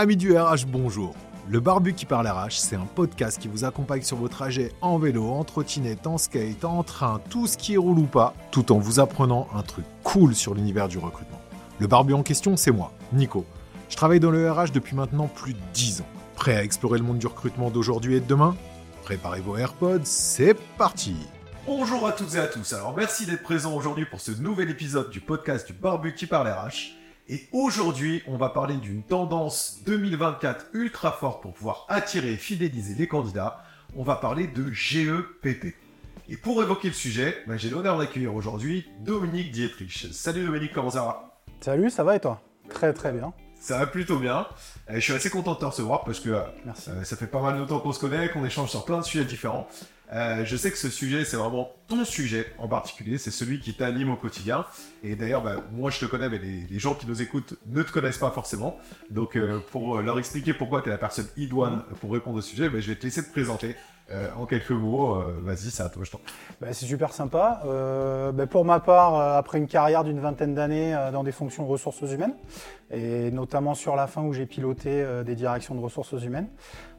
[0.00, 1.16] Amis du RH, bonjour.
[1.48, 4.96] Le Barbu qui parle RH, c'est un podcast qui vous accompagne sur vos trajets en
[4.96, 8.78] vélo, en trottinette, en skate, en train, tout ce qui roule ou pas, tout en
[8.78, 11.40] vous apprenant un truc cool sur l'univers du recrutement.
[11.80, 13.44] Le Barbu en question, c'est moi, Nico.
[13.88, 16.08] Je travaille dans le RH depuis maintenant plus de 10 ans.
[16.36, 18.54] Prêt à explorer le monde du recrutement d'aujourd'hui et de demain?
[19.02, 21.16] Préparez vos AirPods, c'est parti
[21.66, 25.10] Bonjour à toutes et à tous, alors merci d'être présents aujourd'hui pour ce nouvel épisode
[25.10, 26.97] du podcast du Barbu qui parle RH.
[27.30, 32.94] Et aujourd'hui, on va parler d'une tendance 2024 ultra forte pour pouvoir attirer et fidéliser
[32.94, 33.62] les candidats.
[33.96, 35.74] On va parler de GEPP.
[36.30, 40.06] Et pour évoquer le sujet, bah, j'ai l'honneur d'accueillir aujourd'hui Dominique Dietrich.
[40.10, 41.42] Salut Dominique, comment ça va?
[41.60, 42.40] Salut, ça va et toi?
[42.70, 43.34] Très très bien.
[43.60, 44.46] Ça va plutôt bien.
[44.88, 47.60] Euh, je suis assez content de te recevoir parce que euh, ça fait pas mal
[47.60, 49.68] de temps qu'on se connaît, qu'on échange sur plein de sujets différents.
[50.12, 53.74] Euh, je sais que ce sujet, c'est vraiment ton sujet en particulier, c'est celui qui
[53.74, 54.64] t'anime au quotidien.
[55.02, 57.92] Et d'ailleurs, bah, moi je te connais, mais les, gens qui nous écoutent ne te
[57.92, 58.78] connaissent pas forcément.
[59.10, 59.38] Donc
[59.70, 62.88] pour leur expliquer pourquoi tu es la personne idoine pour répondre au sujet, bah, je
[62.88, 63.76] vais te laisser te présenter.
[64.10, 66.20] Euh, en quelques mots, euh, vas-y, c'est à toi, je t'en
[66.62, 67.60] bah, C'est super sympa.
[67.66, 72.00] Euh, bah, pour ma part, après une carrière d'une vingtaine d'années dans des fonctions ressources
[72.00, 72.34] humaines,
[72.90, 76.48] et notamment sur la fin où j'ai piloté des directions de ressources humaines,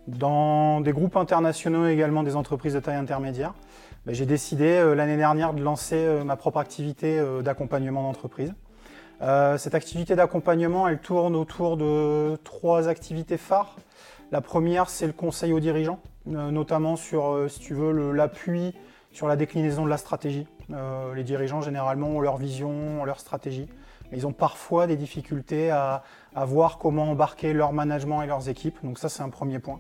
[0.08, 3.54] dans des groupes internationaux et également des entreprises de taille intermédiaire,
[4.06, 8.54] bah, j'ai décidé l'année dernière de lancer ma propre activité d'accompagnement d'entreprise.
[9.58, 13.78] cette activité d'accompagnement, elle tourne autour de trois activités phares.
[14.32, 16.00] La première, c'est le conseil aux dirigeants.
[16.28, 18.76] Euh, notamment sur, euh, si tu veux, l'appui
[19.12, 20.46] sur la déclinaison de la stratégie.
[20.72, 23.68] Euh, les dirigeants, généralement, ont leur vision, ont leur stratégie,
[24.12, 26.04] ils ont parfois des difficultés à,
[26.36, 28.78] voir comment embarquer leur management et leurs équipes.
[28.84, 29.78] Donc ça, c'est un premier point.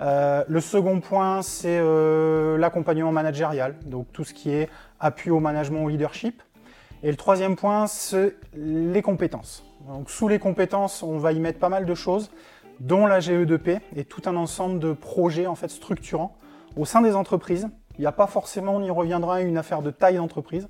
[0.00, 1.80] le second point, c'est
[2.58, 4.68] l'accompagnement managérial, donc tout ce qui est
[5.00, 6.42] appui au management, au leadership.
[7.02, 9.64] Et le troisième point, c'est les compétences.
[9.88, 12.30] Donc sous les compétences, on va y mettre pas mal de choses
[12.82, 16.36] dont la GE2P et tout un ensemble de projets en fait structurants
[16.76, 17.68] au sein des entreprises.
[17.96, 20.68] Il n'y a pas forcément, on y reviendra, une affaire de taille d'entreprise,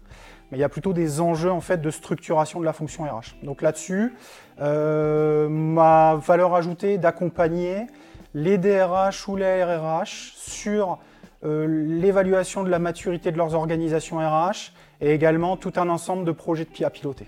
[0.51, 3.37] mais il y a plutôt des enjeux en fait de structuration de la fonction RH.
[3.43, 4.13] Donc là-dessus,
[4.61, 7.87] euh, ma valeur ajoutée d'accompagner
[8.35, 10.99] les DRH ou les RRH sur
[11.45, 16.33] euh, l'évaluation de la maturité de leurs organisations RH et également tout un ensemble de
[16.33, 17.27] projets à piloter.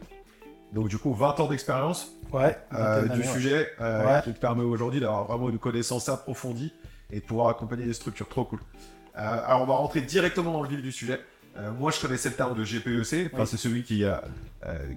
[0.74, 5.00] Donc du coup, 20 ans d'expérience ouais, euh, du sujet euh, qui te permet aujourd'hui
[5.00, 6.74] d'avoir vraiment une connaissance approfondie
[7.12, 8.58] et de pouvoir accompagner des structures trop cool.
[9.16, 11.20] Euh, alors on va rentrer directement dans le vif du sujet.
[11.78, 13.32] moi, je connaissais le terme de GPEC.
[13.32, 14.24] Enfin, c'est celui qui a,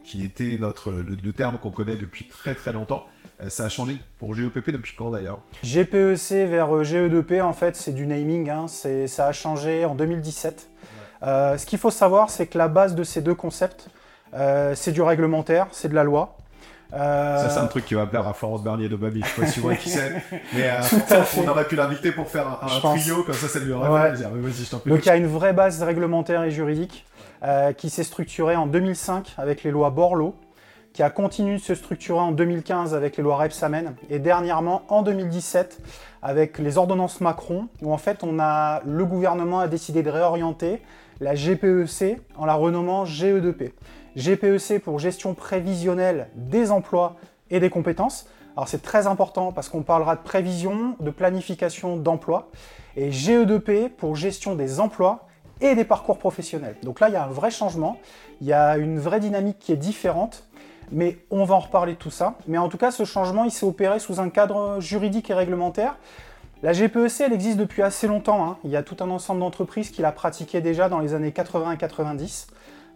[0.04, 3.06] qui était notre le, terme qu'on connaît depuis très très longtemps.
[3.48, 5.42] ça a changé pour GEPP depuis quand d'ailleurs?
[5.64, 8.50] GPEC vers GE2P, en fait, c'est du naming.
[8.50, 8.66] Hein.
[8.68, 10.70] ça a changé en 2017.
[11.22, 13.92] ce qu'il faut savoir, c'est que la base de ces deux concepts,
[14.34, 16.38] c'est du réglementaire, c'est de la loi.
[16.94, 19.22] Euh, ça, c'est un truc qui va plaire à Florence Bernier de Babi.
[19.22, 20.14] Je sais pas si vous voyez qui c'est.
[20.54, 24.10] Mais euh, on aurait pu l'inviter pour faire un, trio, comme ça, ça lui aurait
[24.10, 24.30] plaisir.
[24.86, 27.06] Donc, il y a une vraie base réglementaire et juridique
[27.44, 30.36] euh, qui s'est structurée en 2005 avec les lois Borloo,
[30.94, 35.02] qui a continué de se structurer en 2015 avec les lois Rebsamen, et dernièrement en
[35.02, 35.80] 2017
[36.24, 40.82] avec les ordonnances Macron, où en fait, on a, le gouvernement a décidé de réorienter
[41.20, 43.72] la GPEC en la renommant GE2P.
[44.18, 47.16] GPEC pour gestion prévisionnelle des emplois
[47.52, 48.28] et des compétences.
[48.56, 52.50] Alors c'est très important parce qu'on parlera de prévision, de planification d'emploi.
[52.96, 55.28] Et GE2P pour gestion des emplois
[55.62, 56.76] et des parcours professionnels.
[56.82, 58.00] Donc là, il y a un vrai changement,
[58.42, 60.48] il y a une vraie dynamique qui est différente,
[60.92, 62.36] mais on va en reparler de tout ça.
[62.48, 65.98] Mais en tout cas, ce changement, il s'est opéré sous un cadre juridique et réglementaire.
[66.64, 68.44] La GPEC, elle existe depuis assez longtemps.
[68.44, 68.58] Hein.
[68.64, 71.74] Il y a tout un ensemble d'entreprises qui la pratiquaient déjà dans les années 80
[71.74, 72.48] et 90.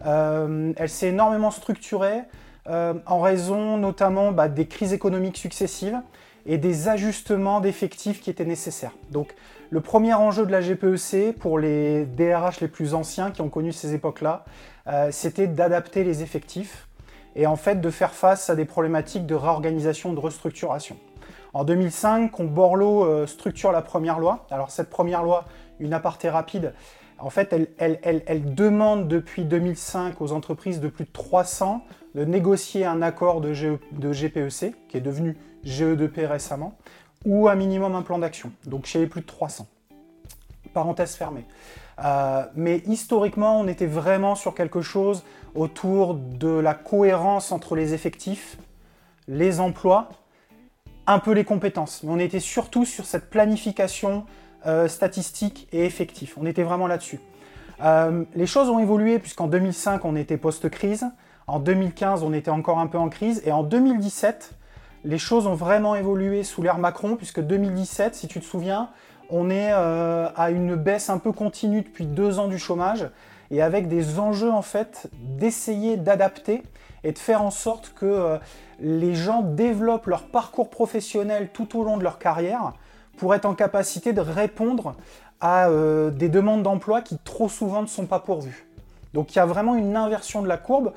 [0.06, 2.22] Euh, elle s'est énormément structurée
[2.68, 6.00] euh, en raison notamment bah, des crises économiques successives
[6.46, 8.92] et des ajustements d'effectifs qui étaient nécessaires.
[9.10, 9.34] Donc
[9.70, 13.72] le premier enjeu de la GPEC pour les DRH les plus anciens qui ont connu
[13.72, 14.44] ces époques-là,
[14.88, 16.88] euh, c'était d'adapter les effectifs
[17.36, 20.96] et en fait de faire face à des problématiques de réorganisation, de restructuration.
[21.54, 25.44] En 2005, quand Borloo structure la première loi, alors cette première loi,
[25.80, 26.72] une aparté rapide,
[27.22, 31.84] en fait, elle, demande depuis 2005 aux entreprises de plus de 300
[32.16, 36.74] de négocier un accord de, GPEC, qui est devenu GE2P récemment,
[37.24, 39.66] ou un minimum un plan d'action, donc chez les plus de 300.
[40.74, 41.46] Parenthèse fermée.
[42.02, 45.22] Euh, mais historiquement, on était vraiment sur quelque chose
[45.54, 48.56] autour de la cohérence entre les effectifs,
[49.28, 50.08] les emplois,
[51.06, 52.02] un peu les compétences.
[52.02, 54.26] Mais on était surtout sur cette planification
[54.66, 56.36] euh, statistiques et effectifs.
[56.40, 57.20] On était vraiment là-dessus.
[57.82, 61.06] Euh, les choses ont évolué puisqu'en 2005 on était post-crise,
[61.46, 64.54] en 2015 on était encore un peu en crise et en 2017
[65.04, 68.90] les choses ont vraiment évolué sous l'ère Macron, puisque 2017, si tu te souviens,
[69.30, 73.08] on est euh, à une baisse un peu continue depuis deux ans du chômage,
[73.50, 76.62] et avec des enjeux en fait d'essayer d'adapter
[77.04, 78.38] et de faire en sorte que euh,
[78.80, 82.72] les gens développent leur parcours professionnel tout au long de leur carrière
[83.16, 84.94] pour être en capacité de répondre
[85.40, 88.66] à euh, des demandes d'emploi qui trop souvent ne sont pas pourvues.
[89.14, 90.92] Donc il y a vraiment une inversion de la courbe.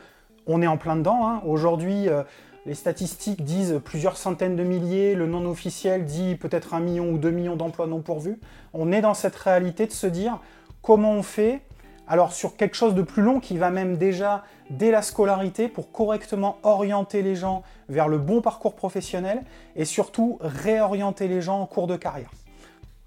[0.47, 1.27] On est en plein dedans.
[1.27, 1.41] Hein.
[1.45, 2.23] Aujourd'hui, euh,
[2.65, 7.17] les statistiques disent plusieurs centaines de milliers, le non officiel dit peut-être un million ou
[7.17, 8.39] deux millions d'emplois non pourvus.
[8.73, 10.39] On est dans cette réalité de se dire
[10.81, 11.61] comment on fait
[12.07, 15.91] alors sur quelque chose de plus long qui va même déjà dès la scolarité pour
[15.91, 19.41] correctement orienter les gens vers le bon parcours professionnel
[19.75, 22.31] et surtout réorienter les gens en cours de carrière.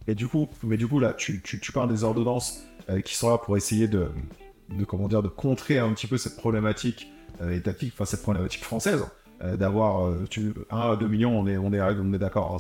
[0.07, 1.43] Et du coup, mais du coup là, tu,
[1.73, 4.09] parles des ordonnances euh, qui sont là pour essayer de,
[4.87, 7.13] comment dire, de contrer un petit peu cette problématique
[7.43, 9.05] euh, étatique, enfin cette problématique française,
[9.43, 10.11] euh, d'avoir
[10.71, 12.59] 1 à 2 millions, on est, on est, on est d'accord, hein,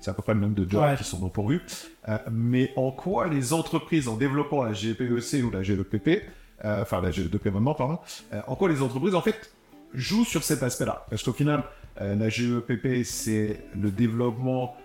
[0.00, 1.60] c'est à peu près le nombre de jobs qui sont non pourvus.
[2.08, 6.22] Euh, mais en quoi les entreprises, en développant la GPEC ou la GEPP,
[6.64, 7.98] euh, enfin la GEPP maintenant, pardon,
[8.32, 9.52] euh, en quoi les entreprises, en fait,
[9.94, 11.06] jouent sur cet aspect-là?
[11.10, 11.64] Parce qu'au final,
[12.00, 14.76] la GEPP, c'est le développement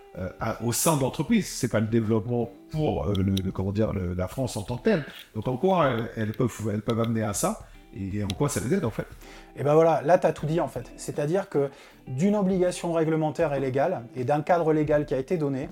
[0.64, 4.64] au sein de l'entreprise, c'est pas le développement pour le, comment dire, la France en
[4.64, 5.06] tant que telle.
[5.36, 7.68] Donc en quoi elles, peuvent, elles peuvent amener à ça?
[7.96, 9.08] Et en quoi ça les aide en fait?
[9.56, 10.92] Et ben voilà, là tu as tout dit en fait.
[10.98, 11.70] C'est-à-dire que
[12.08, 15.70] d'une obligation réglementaire et légale et d'un cadre légal qui a été donné,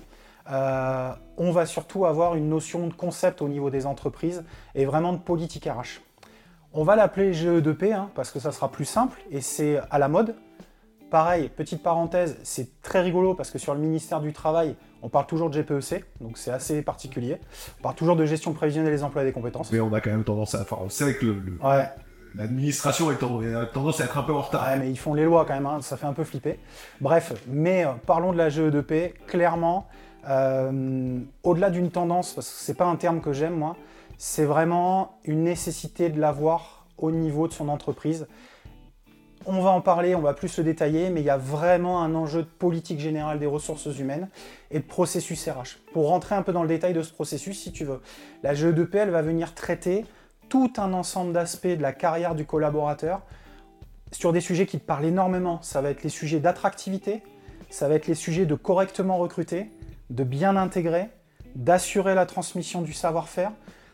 [0.50, 5.12] euh, on va surtout avoir une notion de concept au niveau des entreprises et vraiment
[5.12, 6.00] de politique RH.
[6.72, 10.08] On va l'appeler GE2P hein, parce que ça sera plus simple et c'est à la
[10.08, 10.34] mode.
[11.10, 15.26] Pareil, petite parenthèse, c'est très rigolo parce que sur le ministère du Travail, on parle
[15.26, 17.38] toujours de GPEC, donc c'est assez particulier.
[17.80, 19.70] On parle toujours de gestion prévisionnelle des emplois et des compétences.
[19.70, 20.62] Mais on a quand même tendance à.
[20.62, 21.88] Enfin, c'est vrai que le, ouais
[22.34, 23.14] l'administration a
[23.66, 24.66] tendance à être un peu en retard.
[24.66, 26.58] Ouais, mais ils font les lois quand même, hein, ça fait un peu flipper.
[27.00, 29.14] Bref, mais euh, parlons de la GE2P.
[29.26, 29.88] Clairement,
[30.28, 33.76] euh, au-delà d'une tendance, parce que c'est pas un terme que j'aime moi,
[34.18, 38.26] c'est vraiment une nécessité de l'avoir au niveau de son entreprise.
[39.44, 42.14] On va en parler, on va plus le détailler, mais il y a vraiment un
[42.14, 44.28] enjeu de politique générale des ressources humaines
[44.70, 45.80] et de processus RH.
[45.92, 48.00] Pour rentrer un peu dans le détail de ce processus, si tu veux,
[48.44, 50.04] la GE2P, elle va venir traiter
[50.52, 53.22] tout un ensemble d'aspects de la carrière du collaborateur
[54.10, 55.62] sur des sujets qui te parlent énormément.
[55.62, 57.22] Ça va être les sujets d'attractivité,
[57.70, 59.70] ça va être les sujets de correctement recruter,
[60.10, 61.08] de bien intégrer,
[61.54, 63.52] d'assurer la transmission du savoir-faire,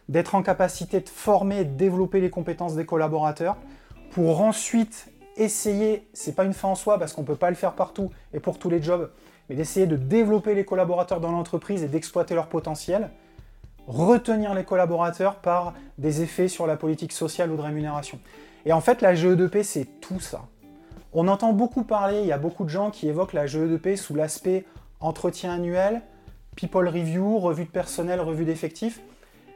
[0.08, 3.56] d'être en capacité de former et de développer les compétences des collaborateurs
[4.10, 7.74] pour ensuite essayer, c'est pas une fin en soi parce qu'on peut pas le faire
[7.74, 9.12] partout et pour tous les jobs,
[9.48, 13.10] mais d'essayer de développer les collaborateurs dans l'entreprise et d'exploiter leur potentiel
[13.88, 18.20] retenir les collaborateurs par des effets sur la politique sociale ou de rémunération.
[18.64, 20.42] Et en fait, la GE2P, c'est tout ça.
[21.12, 24.14] On entend beaucoup parler, il y a beaucoup de gens qui évoquent la GE2P sous
[24.14, 24.66] l'aspect
[25.00, 26.02] entretien annuel,
[26.54, 29.00] people review, revue de personnel, revue d'effectifs.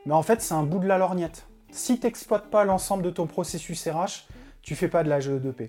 [0.07, 1.47] Mais en fait, c'est un bout de la lorgnette.
[1.71, 4.27] Si tu n'exploites pas l'ensemble de ton processus RH,
[4.63, 5.69] tu fais pas de la GE2P.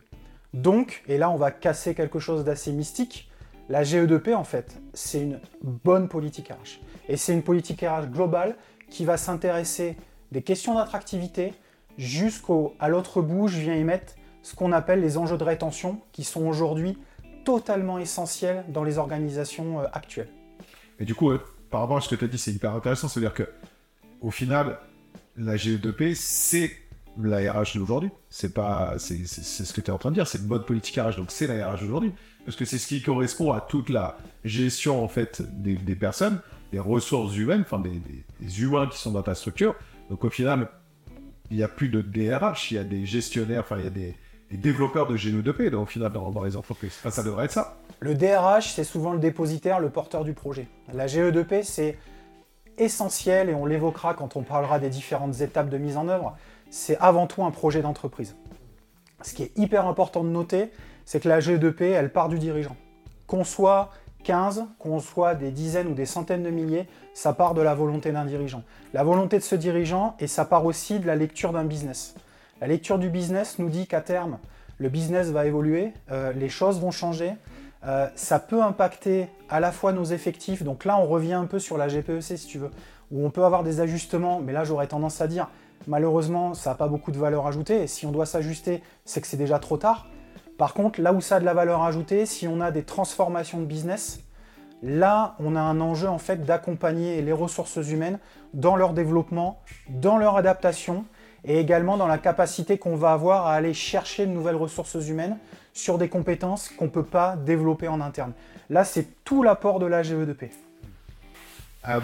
[0.54, 3.30] Donc, et là on va casser quelque chose d'assez mystique,
[3.70, 6.80] la GE2P en fait, c'est une bonne politique RH.
[7.10, 8.56] Et c'est une politique RH globale
[8.90, 9.98] qui va s'intéresser
[10.32, 11.54] des questions d'attractivité
[11.98, 16.24] jusqu'à l'autre bout, je viens y mettre ce qu'on appelle les enjeux de rétention qui
[16.24, 16.98] sont aujourd'hui
[17.46, 20.30] totalement essentiels dans les organisations euh, actuelles.
[21.00, 21.32] Et du coup,
[21.70, 23.08] par rapport à ce que tu as dit, c'est hyper intéressant.
[23.08, 23.44] C'est-à-dire que,
[24.22, 24.78] au final,
[25.38, 26.72] la GE2P, c'est
[27.22, 28.10] la RH d'aujourd'hui.
[28.30, 30.28] C'est pas, c'est, ce que tu es en train de dire.
[30.28, 32.14] C'est une bonne politique RH, donc c'est la RH d'aujourd'hui.
[32.46, 36.40] Parce que c'est ce qui correspond à toute la gestion, en fait, des personnes
[36.74, 39.76] des ressources humaines, enfin des, humains qui sont dans ta structure.
[40.10, 40.70] Donc au final,
[41.52, 43.92] il n'y a plus de DRH, il y a des gestionnaires, enfin il y a
[43.92, 44.16] des,
[44.52, 46.94] développeurs de GE2P donc, au final dans, les entreprises.
[46.94, 47.78] ça devrait être ça.
[48.00, 50.68] Le DRH, c'est souvent le dépositaire, le porteur du projet.
[50.94, 51.98] La GE2P, c'est
[52.78, 56.36] essentiel et on l'évoquera quand on parlera des différentes étapes de mise en œuvre.
[56.70, 58.36] C'est avant tout un projet d'entreprise.
[59.22, 60.72] Ce qui est hyper important de noter,
[61.06, 62.76] c'est que la GE2P, elle part du dirigeant.
[63.26, 63.92] Qu'on soit
[64.24, 68.12] 15, qu'on soit des dizaines ou des centaines de milliers, ça part de la volonté
[68.12, 68.64] d'un dirigeant.
[68.94, 72.16] La volonté de ce dirigeant, et ça part aussi de la lecture d'un business.
[72.62, 74.40] La lecture du business nous dit qu'à terme,
[74.78, 77.34] le business va évoluer, euh, les choses vont changer,
[77.86, 81.60] euh, ça peut impacter à la fois nos effectifs, donc là on revient un peu
[81.60, 82.72] sur la GPEC si tu veux,
[83.12, 85.50] où on peut avoir des ajustements, mais là j'aurais tendance à dire,
[85.88, 89.28] malheureusement ça n'a pas beaucoup de valeur ajoutée, et si on doit s'ajuster, c'est que
[89.28, 90.08] c'est déjà trop tard.
[90.64, 93.60] Par contre, là où ça a de la valeur ajoutée, si on a des transformations
[93.60, 94.22] de business,
[94.82, 98.18] là, on a un enjeu en fait d'accompagner les ressources humaines
[98.54, 101.04] dans leur développement, dans leur adaptation
[101.44, 105.38] et également dans la capacité qu'on va avoir à aller chercher de nouvelles ressources humaines
[105.74, 108.32] sur des compétences qu'on ne peut pas développer en interne.
[108.70, 110.50] Là, c'est tout l'apport de la GE2P.
[111.90, 112.00] Euh,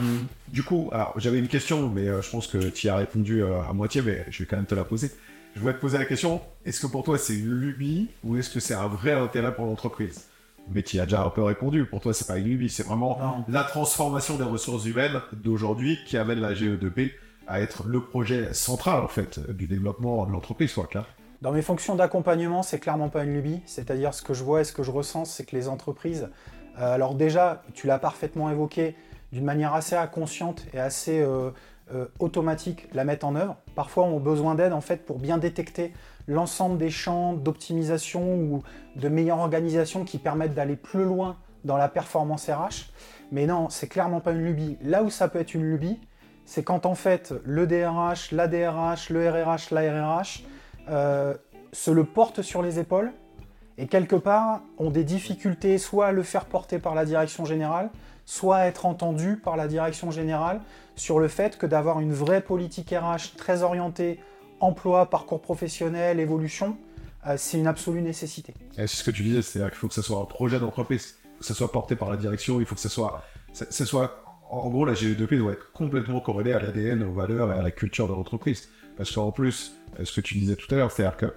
[0.50, 3.62] du coup, j'avais une question, mais euh, je pense que tu y as répondu euh,
[3.62, 5.12] à moitié, mais je vais quand même te la poser.
[5.60, 8.50] Je voulais te poser la question, est-ce que pour toi c'est une lubie ou est-ce
[8.50, 10.30] que c'est un vrai intérêt pour l'entreprise?
[10.72, 13.44] Mais tu as déjà un peu répondu, pour toi c'est pas une lubie, c'est vraiment
[13.50, 17.12] la transformation des ressources humaines d'aujourd'hui qui amène la GE2P
[17.46, 21.04] à être le projet central en fait du développement de l'entreprise, soit clair.
[21.42, 24.63] Dans mes fonctions d'accompagnement, c'est clairement pas une lubie, c'est-à-dire ce que je vois et
[24.63, 26.30] ce que je ressens, c'est que les entreprises,
[26.78, 28.96] alors déjà, tu l'as parfaitement évoqué,
[29.32, 31.51] d'une manière assez inconsciente et assez euh,
[31.93, 33.55] euh, automatique la mettre en œuvre.
[33.75, 35.93] Parfois, on a besoin d'aide en fait pour bien détecter
[36.27, 38.63] l'ensemble des champs d'optimisation ou
[38.96, 42.91] de meilleure organisation qui permettent d'aller plus loin dans la performance RH.
[43.31, 44.77] Mais non, c'est clairement pas une lubie.
[44.81, 46.00] Là où ça peut être une lubie,
[46.46, 50.43] c'est quand en fait le DRH, la DRH, le RRH, la RRH
[50.89, 51.36] euh,
[51.72, 53.12] se le portent sur les épaules
[53.79, 57.89] et quelque part ont des difficultés soit à le faire porter par la direction générale,
[58.25, 60.62] soit être entendu par la direction générale
[60.95, 64.19] sur le fait que d'avoir une vraie politique RH très orientée
[64.59, 66.77] emploi, parcours professionnel, évolution,
[67.25, 68.53] euh, c'est une absolue nécessité.
[68.75, 71.45] C'est ce que tu disais, c'est-à-dire qu'il faut que ce soit un projet d'entreprise, que
[71.45, 74.83] ce soit porté par la direction, il faut que ce soit, ce soit en gros,
[74.83, 78.13] la GE2P doit être complètement corrélée à l'ADN, aux valeurs et à la culture de
[78.13, 78.67] l'entreprise.
[78.98, 81.33] Parce qu'en plus, euh, ce que tu disais tout à l'heure, c'est-à-dire que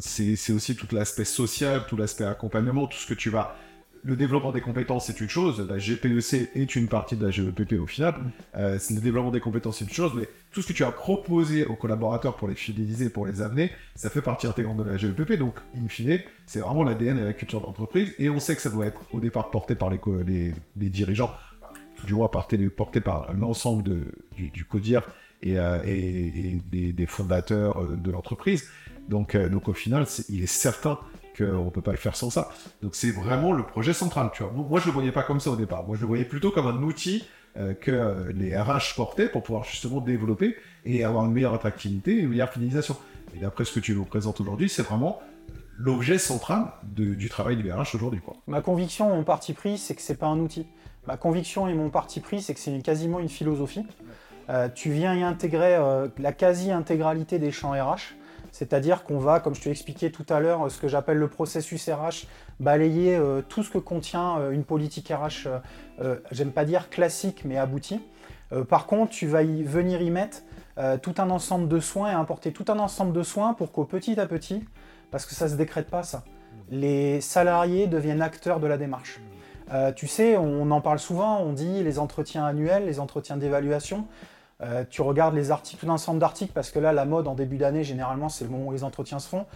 [0.00, 3.56] c'est aussi tout l'aspect social, tout l'aspect accompagnement, tout ce que tu vas
[4.04, 5.66] le développement des compétences, c'est une chose.
[5.66, 8.14] La GPEC est une partie de la GEPP au final.
[8.54, 10.12] Euh, le développement des compétences, c'est une chose.
[10.14, 13.72] Mais tout ce que tu as proposé aux collaborateurs pour les fidéliser, pour les amener,
[13.94, 15.38] ça fait partie intégrante de la GEPP.
[15.38, 18.14] Donc, in fine, c'est vraiment l'ADN et la culture d'entreprise.
[18.18, 21.32] Et on sait que ça doit être au départ porté par les, dirigeants,
[22.06, 23.84] du moins porté, par l'ensemble
[24.36, 25.00] du, CODIR
[25.42, 25.78] et, euh,
[26.70, 28.68] des, fondateurs euh, de l'entreprise.
[29.08, 30.98] Donc, donc, au final, il est certain
[31.36, 32.48] qu'on ne peut pas le faire sans ça.
[32.80, 34.52] Donc c'est vraiment le projet central, tu vois.
[34.52, 35.84] Moi, je le voyais pas comme ça au départ.
[35.84, 37.24] Moi, je le voyais plutôt comme un outil
[37.56, 42.20] euh, que les RH portaient pour pouvoir justement développer et avoir une meilleure attractivité et
[42.20, 42.96] une meilleure fidélisation.
[43.36, 45.20] Et d'après ce que tu nous présentes aujourd'hui, c'est vraiment
[45.76, 48.20] l'objet central du travail du RH aujourd'hui.
[48.46, 50.66] Ma conviction, mon parti pris, c'est que c'est pas un outil.
[51.06, 53.84] Ma conviction et mon parti pris, c'est que c'est quasiment une philosophie.
[54.50, 58.14] Euh, tu viens y intégrer euh, la quasi-intégralité des champs RH.
[58.54, 61.90] C'est-à-dire qu'on va, comme je te expliqué tout à l'heure, ce que j'appelle le processus
[61.90, 62.28] RH,
[62.60, 65.48] balayer euh, tout ce que contient euh, une politique RH,
[66.00, 68.00] euh, j'aime pas dire classique, mais aboutie.
[68.68, 70.44] par contre, tu vas venir y mettre
[71.02, 74.20] tout un ensemble de soins et importer tout un ensemble de soins pour qu'au petit
[74.20, 74.64] à petit,
[75.10, 76.22] parce que ça se décrète pas ça,
[76.70, 79.20] les salariés deviennent acteurs de la démarche.
[79.96, 84.06] tu sais, on en parle souvent, on dit les entretiens annuels, les entretiens d'évaluation.
[84.62, 87.34] Euh, tu regardes les articles, tout un ensemble d'articles, parce que là, la mode en
[87.34, 89.46] début d'année, généralement, c'est le moment où les entretiens se font.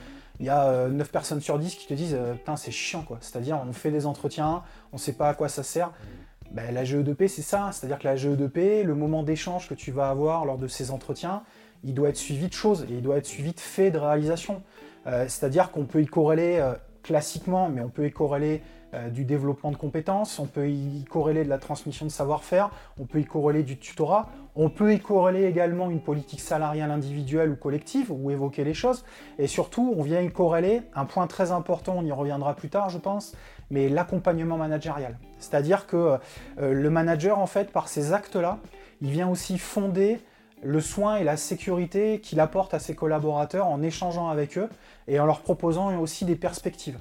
[0.41, 3.03] Il y a 9 euh, personnes sur 10 qui te disent euh, Putain, c'est chiant,
[3.03, 3.19] quoi.
[3.21, 4.63] C'est-à-dire, on fait des entretiens,
[4.93, 5.93] on ne sait pas à quoi ça sert.
[6.51, 7.71] Ben, la GE2P, c'est ça.
[7.73, 11.43] C'est-à-dire que la GE2P, le moment d'échange que tu vas avoir lors de ces entretiens,
[11.85, 14.63] il doit être suivi de choses et il doit être suivi de faits, de réalisations.
[15.07, 16.63] C'est-à-dire qu'on peut y corréler
[17.03, 18.63] classiquement, mais on peut y corréler
[19.11, 23.21] du développement de compétences, on peut y corréler de la transmission de savoir-faire, on peut
[23.21, 28.11] y corréler du tutorat, on peut y corréler également une politique salariale individuelle ou collective,
[28.11, 29.05] ou évoquer les choses.
[29.39, 32.91] Et surtout, on vient y corréler un point très important, on y reviendra plus tard,
[32.91, 33.35] je pense,
[33.71, 35.19] mais l'accompagnement managérial.
[35.39, 36.19] C'est-à-dire que
[36.59, 38.59] euh, le manager, en fait, par ces actes-là,
[39.01, 40.19] il vient aussi fonder
[40.63, 44.69] le soin et la sécurité qu'il apporte à ses collaborateurs en échangeant avec eux
[45.07, 46.99] et en leur proposant aussi des perspectives.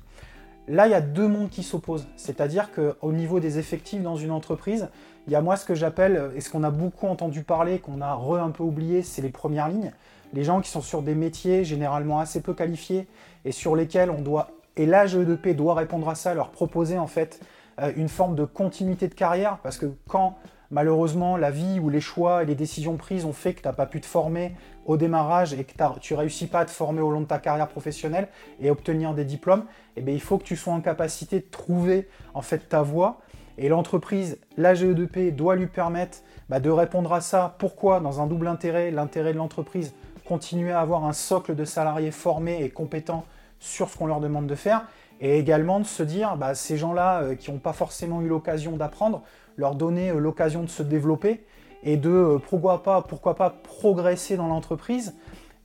[0.68, 2.08] Là, il y a deux mondes qui s'opposent.
[2.18, 4.90] C'est-à-dire qu'au niveau des effectifs dans une entreprise,
[5.28, 8.02] il y a moi ce que j'appelle, et ce qu'on a beaucoup entendu parler, qu'on
[8.02, 9.94] a re un peu oublié, c'est les premières lignes.
[10.34, 13.08] Les gens qui sont sur des métiers généralement assez peu qualifiés
[13.46, 17.08] et sur lesquels on doit, et l'âge E2P doit répondre à ça, leur proposer en
[17.08, 17.42] fait
[17.80, 20.38] euh, une forme de continuité de carrière, parce que quand
[20.70, 23.74] malheureusement la vie ou les choix et les décisions prises ont fait que tu n'as
[23.74, 24.54] pas pu te former
[24.88, 27.68] au démarrage et que tu réussis pas à te former au long de ta carrière
[27.68, 28.30] professionnelle
[28.60, 29.66] et obtenir des diplômes,
[29.98, 33.20] eh bien, il faut que tu sois en capacité de trouver en fait ta voie.
[33.60, 37.56] Et l'entreprise, la GE2P, doit lui permettre bah, de répondre à ça.
[37.60, 38.00] Pourquoi?
[38.00, 39.94] Dans un double intérêt, l'intérêt de l'entreprise,
[40.26, 43.26] continuer à avoir un socle de salariés formés et compétents
[43.60, 44.86] sur ce qu'on leur demande de faire,
[45.20, 48.78] et également de se dire, bah, ces gens-là euh, qui n'ont pas forcément eu l'occasion
[48.78, 49.24] d'apprendre,
[49.58, 51.44] leur donner euh, l'occasion de se développer
[51.88, 55.16] et de, euh, pourquoi pas, pourquoi pas progresser dans l'entreprise.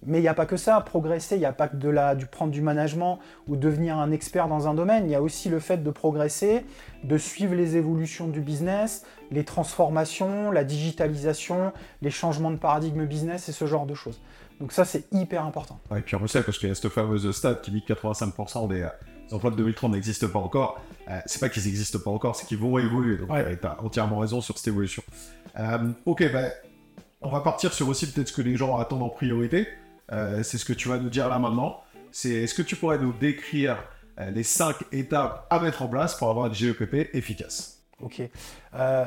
[0.05, 2.17] Mais il n'y a pas que ça, progresser, il n'y a pas que de la,
[2.17, 5.49] du prendre du management ou devenir un expert dans un domaine, il y a aussi
[5.49, 6.64] le fait de progresser,
[7.05, 13.49] de suivre les évolutions du business, les transformations, la digitalisation, les changements de paradigme business
[13.49, 14.21] et ce genre de choses.
[14.61, 15.79] Donc ça, c'est hyper important.
[15.97, 17.93] et puis on le sait, parce qu'il y a cette fameuse stat qui dit que
[17.93, 18.87] 85% des
[19.31, 20.81] emplois de 2030 n'existent pas encore.
[21.09, 23.19] Euh, c'est pas qu'ils n'existent pas encore, c'est qu'ils vont évoluer.
[23.19, 23.57] Donc, Ouais.
[23.57, 25.02] tu as entièrement raison sur cette évolution.
[25.59, 26.50] Euh, ok, ben,
[27.21, 29.68] on va partir sur aussi peut-être ce que les gens attendent en priorité.
[30.12, 31.80] Euh, c'est ce que tu vas nous dire là maintenant.
[32.11, 33.78] C'est est-ce que tu pourrais nous décrire
[34.21, 37.78] euh, les cinq étapes à mettre en place pour avoir un GEPP efficace?
[38.02, 38.21] Ok.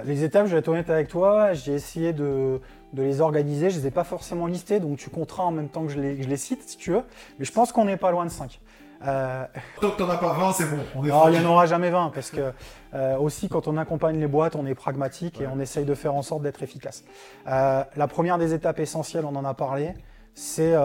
[0.05, 2.61] Les étapes, je vais être honnête avec toi, j'ai essayé de,
[2.93, 3.69] de les organiser.
[3.69, 5.99] Je ne les ai pas forcément listées, donc tu compteras en même temps que je
[5.99, 7.03] les, je les cite si tu veux.
[7.37, 8.61] Mais je pense qu'on n'est pas loin de 5.
[9.07, 9.45] Euh,
[9.81, 10.77] Tant que t'en as pas 20, c'est bon.
[10.95, 12.51] On est alors, il n'y en aura jamais 20, parce que
[12.93, 16.15] euh, aussi, quand on accompagne les boîtes, on est pragmatique et on essaye de faire
[16.15, 17.03] en sorte d'être efficace.
[17.47, 19.93] Euh, la première des étapes essentielles, on en a parlé,
[20.33, 20.75] c'est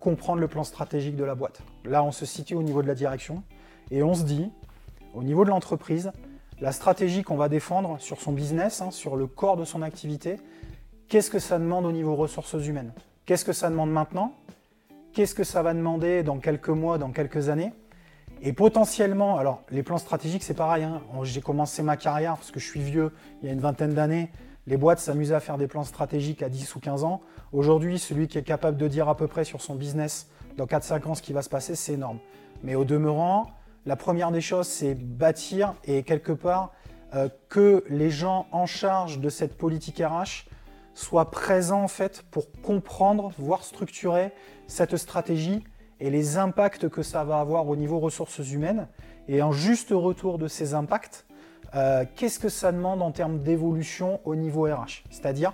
[0.00, 1.60] comprendre le plan stratégique de la boîte.
[1.84, 3.42] Là, on se situe au niveau de la direction
[3.90, 4.50] et on se dit,
[5.12, 6.12] au niveau de l'entreprise,
[6.60, 10.38] la stratégie qu'on va défendre sur son business, hein, sur le corps de son activité,
[11.08, 12.92] qu'est-ce que ça demande au niveau ressources humaines?
[13.26, 14.32] Qu'est-ce que ça demande maintenant?
[15.16, 17.72] Qu'est-ce que ça va demander dans quelques mois, dans quelques années
[18.42, 20.84] Et potentiellement, alors les plans stratégiques, c'est pareil.
[20.84, 21.00] hein.
[21.22, 24.30] J'ai commencé ma carrière parce que je suis vieux, il y a une vingtaine d'années.
[24.66, 27.22] Les boîtes s'amusaient à faire des plans stratégiques à 10 ou 15 ans.
[27.52, 31.08] Aujourd'hui, celui qui est capable de dire à peu près sur son business dans 4-5
[31.08, 32.18] ans ce qui va se passer, c'est énorme.
[32.62, 33.46] Mais au demeurant,
[33.86, 36.74] la première des choses, c'est bâtir et quelque part
[37.14, 40.44] euh, que les gens en charge de cette politique RH
[40.96, 44.32] soient présents en fait pour comprendre, voire structurer
[44.66, 45.62] cette stratégie
[46.00, 48.88] et les impacts que ça va avoir au niveau ressources humaines.
[49.28, 51.26] Et en juste retour de ces impacts,
[51.74, 55.52] euh, qu'est-ce que ça demande en termes d'évolution au niveau RH C'est-à-dire,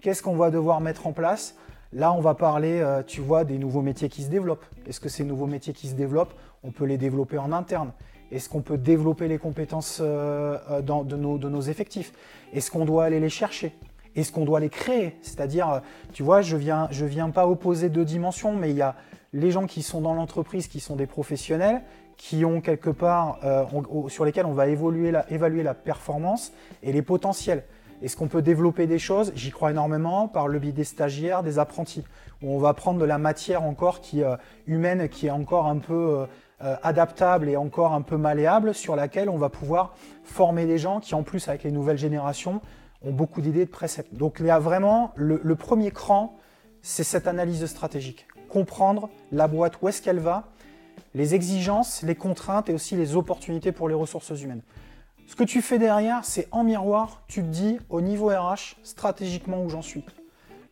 [0.00, 1.56] qu'est-ce qu'on va devoir mettre en place?
[1.92, 4.64] Là, on va parler, euh, tu vois, des nouveaux métiers qui se développent.
[4.86, 7.92] Est-ce que ces nouveaux métiers qui se développent, on peut les développer en interne?
[8.30, 12.12] Est-ce qu'on peut développer les compétences euh, de nos effectifs?
[12.52, 13.74] Est-ce qu'on doit aller les chercher?
[14.16, 18.04] Est-ce qu'on doit les créer C'est-à-dire, tu vois, je viens, je viens pas opposer deux
[18.04, 18.94] dimensions, mais il y a
[19.32, 21.82] les gens qui sont dans l'entreprise, qui sont des professionnels,
[22.16, 23.64] qui ont quelque part, euh,
[24.08, 26.52] sur lesquels on va évaluer la performance
[26.82, 27.64] et les potentiels.
[28.02, 29.32] Est-ce qu'on peut développer des choses?
[29.34, 32.04] J'y crois énormément par le biais des stagiaires, des apprentis,
[32.42, 34.36] où on va prendre de la matière encore qui euh,
[34.66, 36.26] humaine, qui est encore un peu
[36.62, 41.00] euh, adaptable et encore un peu malléable, sur laquelle on va pouvoir former des gens
[41.00, 42.60] qui, en plus, avec les nouvelles générations,
[43.04, 44.14] ont beaucoup d'idées de préceptes.
[44.14, 46.36] Donc il y a vraiment le, premier cran,
[46.82, 48.26] c'est cette analyse stratégique.
[48.48, 50.44] Comprendre la boîte, où est-ce qu'elle va,
[51.14, 54.62] les exigences, les contraintes et aussi les opportunités pour les ressources humaines.
[55.26, 59.62] Ce que tu fais derrière, c'est en miroir, tu te dis au niveau RH, stratégiquement
[59.62, 60.04] où j'en suis.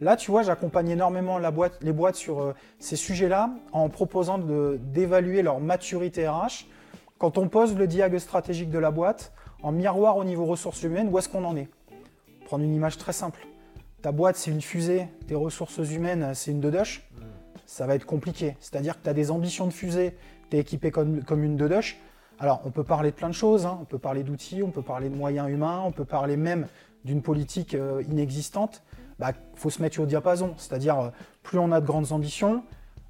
[0.01, 5.61] Là, tu vois, j'accompagne énormément les boîtes sur euh, ces sujets-là en proposant d'évaluer leur
[5.61, 6.67] maturité RH.
[7.19, 11.09] Quand on pose le diag stratégique de la boîte, en miroir au niveau ressources humaines,
[11.09, 11.69] où est-ce qu'on en est?
[12.53, 13.47] Prendre une image très simple.
[14.03, 17.09] Ta boîte, c'est une fusée, tes ressources humaines, c'est une deduche.
[17.65, 18.59] Ça va être compliqué.
[18.61, 20.15] C'est-à-dire que tu as des ambitions de fusée,
[20.51, 21.99] tu es équipé comme, comme une deduche.
[22.39, 23.65] Alors, on peut parler de plein de choses.
[23.65, 23.79] hein.
[23.81, 26.67] On peut parler d'outils, on peut parler de moyens humains, on peut parler même
[27.07, 28.83] d'une politique euh, inexistante.
[29.19, 30.53] Il faut se mettre au diapason.
[30.59, 31.09] C'est-à-dire, euh,
[31.43, 32.65] plus on a de grandes ambitions,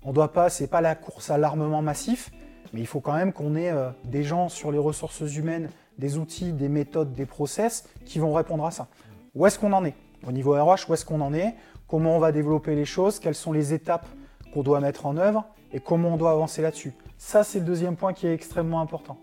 [0.05, 2.31] on doit pas, c'est pas la course à l'armement massif,
[2.73, 6.17] mais il faut quand même qu'on ait euh, des gens sur les ressources humaines, des
[6.17, 8.87] outils, des méthodes, des process qui vont répondre à ça.
[9.35, 9.95] Où est-ce qu'on en est?
[10.27, 11.55] Au niveau RH, où est-ce qu'on en est?
[11.89, 13.19] Comment on va développer les choses?
[13.19, 14.07] Quelles sont les étapes
[14.53, 15.47] qu'on doit mettre en œuvre?
[15.73, 16.93] Et comment on doit avancer là-dessus?
[17.17, 19.19] Ça, c'est le deuxième point qui est extrêmement important.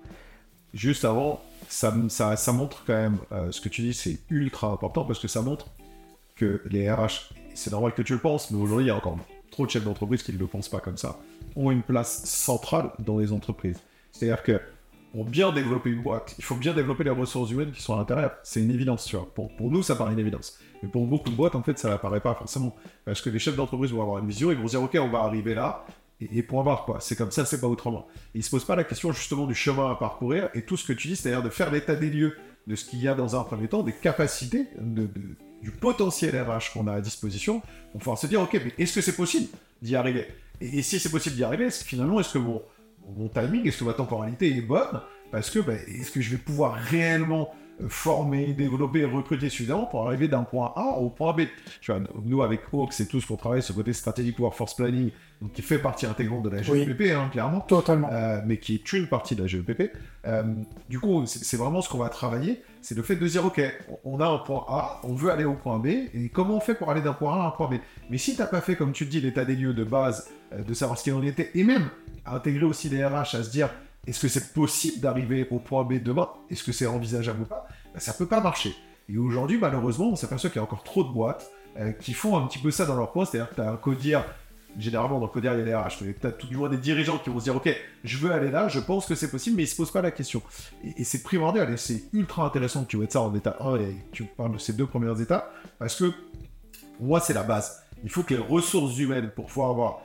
[0.74, 1.92] Juste avant, ça,
[2.52, 5.68] montre quand même, euh, ce que tu dis, c'est ultra important parce que ça montre
[6.36, 9.18] que les RH, c'est normal que tu le penses, mais aujourd'hui, il y a encore
[9.52, 11.20] trop de chefs d'entreprise qui ne le pensent pas comme ça,
[11.56, 13.80] ont une place centrale dans les entreprises.
[14.12, 14.60] C'est-à-dire que
[15.12, 17.98] pour bien développer une boîte, il faut bien développer les ressources humaines qui sont à
[17.98, 18.32] l'intérieur.
[18.44, 19.28] C'est une évidence, tu vois.
[19.34, 20.60] Pour, nous, ça paraît une évidence.
[20.84, 22.76] Mais pour beaucoup de boîtes, en fait, ça n'apparaît pas forcément.
[23.06, 25.10] Parce que les chefs d'entreprise vont avoir une vision, ils vont se dire, OK, on
[25.10, 25.86] va arriver là,
[26.22, 26.98] et, point barre, quoi.
[27.00, 28.08] C'est comme ça, c'est pas autrement.
[28.36, 30.86] Et ils se posent pas la question, justement, du chemin à parcourir, et tout ce
[30.86, 32.36] que tu dis, c'est-à-dire de faire l'état des lieux
[32.68, 36.88] de ce qu'il y a dans un premier temps, des capacités, du potentiel RH qu'on
[36.88, 39.48] a à disposition, pour pouvoir se dire, OK, mais est-ce que c'est possible
[39.82, 40.28] d'y arriver?
[40.62, 42.62] Et, et si c'est possible d'y arriver, finalement, est-ce que mon,
[43.18, 46.38] mon timing, est-ce que ma temporalité est bonne Parce que, ben, est-ce que je vais
[46.38, 47.50] pouvoir réellement
[47.82, 51.42] euh, former, développer, recruter suffisamment pour arriver d'un point A au point B?
[51.82, 55.12] Tu vois, nous, avec Hawk, c'est tout ce qu'on travaille, ce côté stratégique workforce planning,
[55.42, 56.86] donc qui fait partie intégrante de la Oui.
[56.86, 57.62] GPP, hein, clairement.
[57.62, 58.10] Totalement.
[58.12, 59.92] Euh, mais qui est une partie de la GEPP.
[60.28, 60.44] Euh,
[60.90, 63.62] du coup, c'est vraiment ce qu'on va travailler, c'est le fait de dire, ok,
[64.04, 66.76] on a un point A, on veut aller au point B, et comment on fait
[66.76, 67.76] pour aller d'un point A à un point B?
[68.10, 70.62] Mais si t'as pas fait, comme tu le dis, l'état des lieux de base, euh,
[70.64, 71.90] de savoir ce qu'il en était, et même
[72.34, 73.70] intégrer aussi les RH à se dire,
[74.08, 76.30] est-ce que c'est possible d'arriver au point B demain?
[76.50, 77.68] Est-ce que c'est envisageable ou pas?
[77.94, 78.76] Ben, Ça peut pas marcher.
[79.08, 82.38] Et aujourd'hui, malheureusement, on s'aperçoit qu'il y a encore trop de boîtes euh, qui font
[82.38, 84.24] un petit peu ça dans leur coin, c'est-à-dire que tu as un codir
[84.78, 85.98] généralement dans le coder, il y a les RH.
[86.20, 88.52] Tu as tout du moins des dirigeants qui vont se dire Ok, je veux aller
[88.52, 90.42] là, je pense que c'est possible, mais ils se posent pas la question.
[90.84, 93.98] Et, c'est primordial et c'est ultra intéressant que tu mettes ça en état 1 et
[94.12, 96.12] tu parles de ces deux premières étapes parce que
[97.00, 97.84] moi, c'est la base.
[98.04, 100.02] Il faut que les ressources humaines, pour pouvoir avoir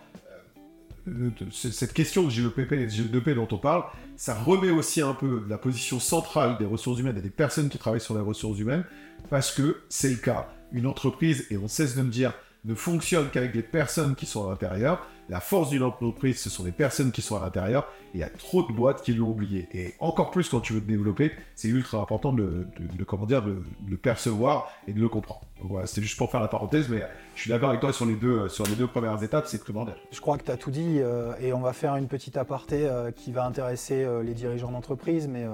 [1.50, 3.84] cette question de GEPP et de GEP dont on parle,
[4.16, 7.78] ça remet aussi un peu la position centrale des ressources humaines et des personnes qui
[7.78, 8.84] travaillent sur les ressources humaines,
[9.30, 10.48] parce que c'est le cas.
[10.72, 12.32] Une entreprise, et on cesse de me dire,
[12.64, 15.06] ne fonctionne qu'avec les personnes qui sont à l'intérieur.
[15.30, 17.88] La force d'une entreprise, ce sont les personnes qui sont à l'intérieur.
[18.12, 19.68] Il y a trop de boîtes qui l'ont oublié.
[19.72, 22.66] Et encore plus quand tu veux te développer, c'est ultra important de,
[22.98, 25.40] le percevoir et de le comprendre.
[25.62, 27.02] Voilà, c'était juste pour faire la parenthèse, mais
[27.34, 29.96] je suis d'accord avec toi sur les deux, deux premières étapes, c'est primordial.
[30.10, 32.86] Je crois que tu as tout dit, euh, et on va faire une petite aparté
[32.86, 35.46] euh, qui va intéresser euh, les dirigeants d'entreprise, mais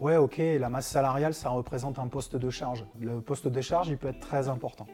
[0.00, 2.84] ouais, ok, la masse salariale, ça représente un poste de charge.
[3.00, 4.86] Le poste de charge, il peut être très important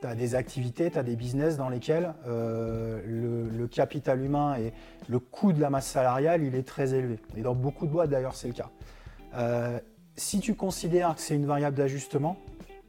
[0.00, 4.72] tu as des activités, tu as des business dans lesquels euh, le, capital humain et
[5.08, 7.20] le coût de la masse salariale, il est très élevé.
[7.36, 8.70] Et dans beaucoup de boîtes, d'ailleurs, c'est le cas.
[9.36, 9.78] Euh,
[10.16, 12.36] si tu considères que c'est une variable d'ajustement,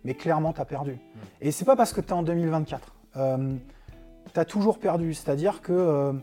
[0.04, 0.98] mais clairement, tu as perdu.
[1.40, 2.96] Et c'est pas parce que tu es en 2024.
[3.14, 5.14] tu as toujours perdu.
[5.14, 6.14] C'est-à-dire que euh,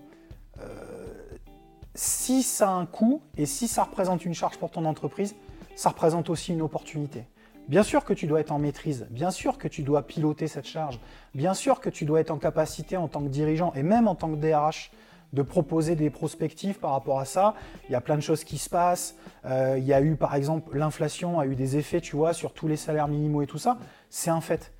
[1.94, 5.34] si ça a un coût et si ça représente une charge pour ton entreprise,
[5.76, 7.24] ça représente aussi une opportunité.
[7.68, 10.66] Bien sûr que tu dois être en maîtrise, bien sûr que tu dois piloter cette
[10.66, 10.98] charge,
[11.34, 14.14] bien sûr que tu dois être en capacité en tant que dirigeant et même en
[14.14, 14.90] tant que DRH
[15.34, 17.54] de proposer des prospectives par rapport à ça.
[17.88, 19.16] Il y a plein de choses qui se passent.
[19.44, 22.54] Euh, il y a eu, par exemple, l'inflation a eu des effets, tu vois, sur
[22.54, 23.76] tous les salaires minimaux et tout ça.
[24.08, 24.72] C'est un fait.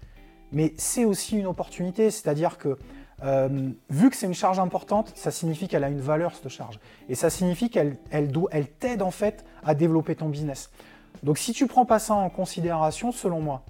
[0.50, 2.78] Mais c'est aussi une opportunité, c'est-à-dire que
[3.22, 6.78] euh, vu que c'est une charge importante, ça signifie qu'elle a une valeur cette charge.
[7.10, 10.70] Et ça signifie qu'elle elle, elle t'aide en fait à développer ton business.
[11.22, 13.62] Donc si tu prends pas ça en considération, selon moi,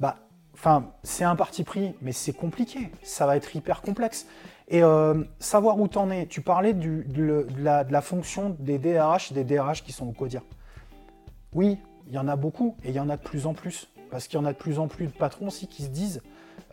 [0.00, 0.16] bah,
[0.54, 2.90] enfin, c'est un parti pris, mais c'est compliqué.
[3.02, 4.26] Ça va être hyper complexe.
[4.68, 6.26] Et euh, savoir où t'en es.
[6.26, 10.42] Tu parlais de, la, fonction des DRH, des DRH qui sont au CODIR.
[11.52, 13.88] Oui, il y en a beaucoup et il y en a de plus en plus.
[14.10, 16.22] Parce qu'il y en a de plus en plus de patrons aussi qui se disent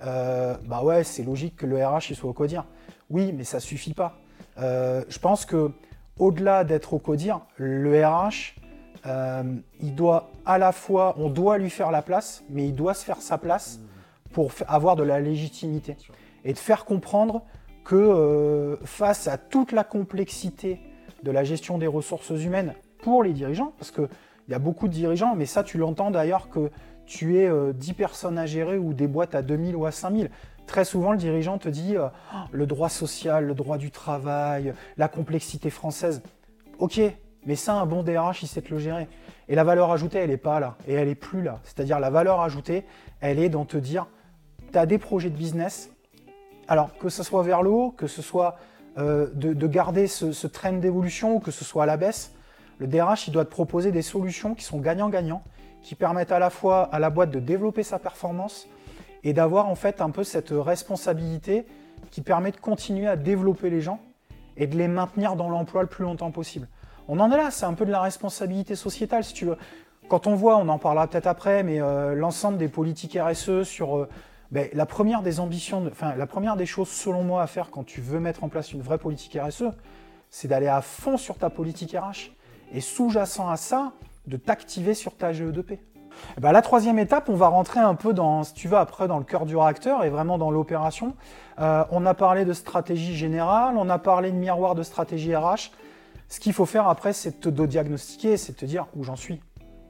[0.03, 2.65] euh, Bah ouais, c'est logique que le RH il soit au CODIR.
[3.09, 4.17] Oui, mais ça suffit pas.
[4.59, 5.71] Euh, je pense que
[6.19, 8.55] au-delà d'être au CODIR, le RH,
[9.05, 9.43] euh,
[9.81, 13.03] il doit à la fois, on doit lui faire la place, mais il doit se
[13.03, 13.79] faire sa place
[14.31, 15.97] pour avoir de la légitimité
[16.43, 17.43] et de faire comprendre
[17.83, 20.79] que euh, face à toute la complexité
[21.23, 24.07] de la gestion des ressources humaines pour les dirigeants, parce qu'il
[24.49, 26.69] y a beaucoup de dirigeants, mais ça tu l'entends d'ailleurs que
[27.05, 30.29] tu es 10 euh, personnes à gérer ou des boîtes à 2000 ou à 5000.
[30.65, 31.95] Très souvent, le dirigeant te dit
[32.51, 36.21] le droit social, le droit du travail, la complexité française.
[36.77, 36.99] Ok,
[37.47, 39.07] mais ça, un bon DRH, il sait te le gérer.
[39.47, 40.75] Et la valeur ajoutée, elle n'est pas là.
[40.85, 41.61] Et elle n'est plus là.
[41.63, 42.85] C'est-à-dire, la valeur ajoutée,
[43.21, 44.07] elle est dans te dire,
[44.73, 45.89] tu as des projets de business.
[46.67, 48.57] Alors, que ce soit vers le haut, que ce soit
[48.97, 52.33] euh, de, garder ce, train d'évolution ou que ce soit à la baisse,
[52.79, 55.41] le DRH, il doit te proposer des solutions qui sont gagnant-gagnant,
[55.81, 58.67] qui permettent à la fois à la boîte de développer sa performance
[59.23, 61.65] et d'avoir en fait un peu cette responsabilité
[62.11, 64.01] qui permet de continuer à développer les gens
[64.57, 66.67] et de les maintenir dans l'emploi le plus longtemps possible.
[67.07, 69.57] On en est là, c'est un peu de la responsabilité sociétale, si tu veux.
[70.09, 73.97] Quand on voit, on en parlera peut-être après, mais euh, l'ensemble des politiques RSE sur
[73.97, 74.09] euh,
[74.51, 77.85] ben, la première des ambitions, enfin la première des choses selon moi à faire quand
[77.85, 79.65] tu veux mettre en place une vraie politique RSE,
[80.29, 82.31] c'est d'aller à fond sur ta politique RH
[82.73, 83.91] et sous-jacent à ça,
[84.27, 85.79] de t'activer sur ta GE2P.
[86.37, 89.07] Eh ben, la troisième étape, on va rentrer un peu dans, si tu veux, après
[89.07, 91.15] dans le cœur du réacteur et vraiment dans l'opération.
[91.59, 95.71] Euh, on a parlé de stratégie générale, on a parlé de miroir de stratégie RH.
[96.29, 99.41] Ce qu'il faut faire après, c'est te diagnostiquer, c'est te dire où j'en suis.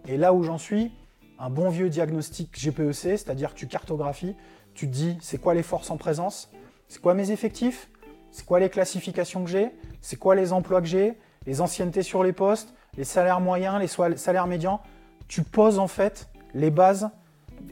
[0.07, 0.91] Et là où j'en suis,
[1.39, 4.35] un bon vieux diagnostic GPEC, c'est-à-dire tu cartographies,
[4.73, 6.51] tu te dis c'est quoi les forces en présence,
[6.87, 7.89] c'est quoi mes effectifs,
[8.31, 9.71] c'est quoi les classifications que j'ai,
[10.01, 14.17] c'est quoi les emplois que j'ai, les anciennetés sur les postes, les salaires moyens, les
[14.17, 14.81] salaires médians.
[15.27, 17.09] Tu poses en fait les bases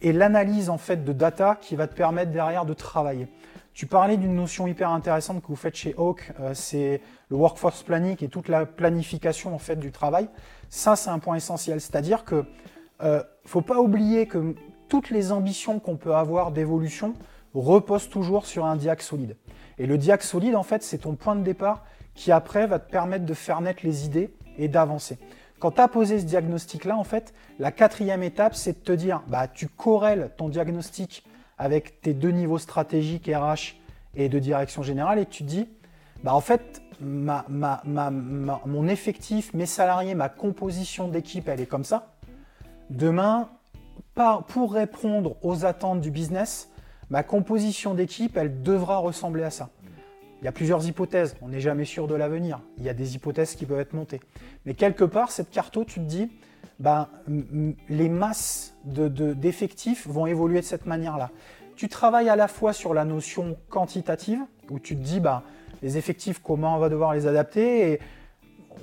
[0.02, 3.28] et l'analyse en fait de data qui va te permettre derrière de travailler.
[3.74, 7.84] Tu parlais d'une notion hyper intéressante que vous faites chez Hawk, euh, c'est le workforce
[7.84, 10.30] planning et toute la planification en fait du travail.
[10.70, 11.82] Ça, c'est un point essentiel.
[11.82, 12.46] C'est-à-dire que
[13.04, 14.56] euh, faut pas oublier que
[14.88, 17.14] toutes les ambitions qu'on peut avoir d'évolution
[17.54, 19.36] reposent toujours sur un diac solide.
[19.78, 21.84] Et le diac solide, en fait, c'est ton point de départ
[22.14, 25.18] qui après va te permettre de faire naître les idées et d'avancer.
[25.60, 29.22] Quand tu as posé ce diagnostic-là, en fait, la quatrième étape, c'est de te dire,
[29.28, 31.26] bah, tu corrèles ton diagnostic
[31.58, 33.76] avec tes deux niveaux stratégiques RH
[34.16, 35.68] et de direction générale et tu te dis,
[36.24, 42.14] bah en fait, mon effectif, mes salariés, ma composition d'équipe, elle est comme ça.
[42.90, 43.50] Demain,
[44.48, 46.70] pour répondre aux attentes du business,
[47.10, 49.70] ma composition d'équipe, elle devra ressembler à ça.
[50.42, 51.36] Il y a plusieurs hypothèses.
[51.42, 52.60] On n'est jamais sûr de l'avenir.
[52.78, 54.20] Il y a des hypothèses qui peuvent être montées.
[54.66, 56.30] Mais quelque part, cette carte, tu te dis,
[56.80, 57.08] ben,
[57.90, 61.32] les masses d'effectifs vont évoluer de cette manière-là.
[61.76, 65.44] Tu travailles à la fois sur la notion quantitative, où tu te dis, bah,
[65.82, 68.00] les effectifs, comment on va devoir les adapter,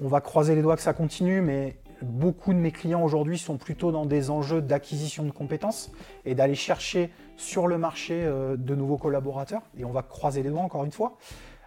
[0.02, 3.56] on va croiser les doigts que ça continue, mais beaucoup de mes clients aujourd'hui sont
[3.56, 5.92] plutôt dans des enjeux d'acquisition de compétences
[6.24, 10.50] et d'aller chercher sur le marché euh, de nouveaux collaborateurs, et on va croiser les
[10.50, 11.16] doigts encore une fois.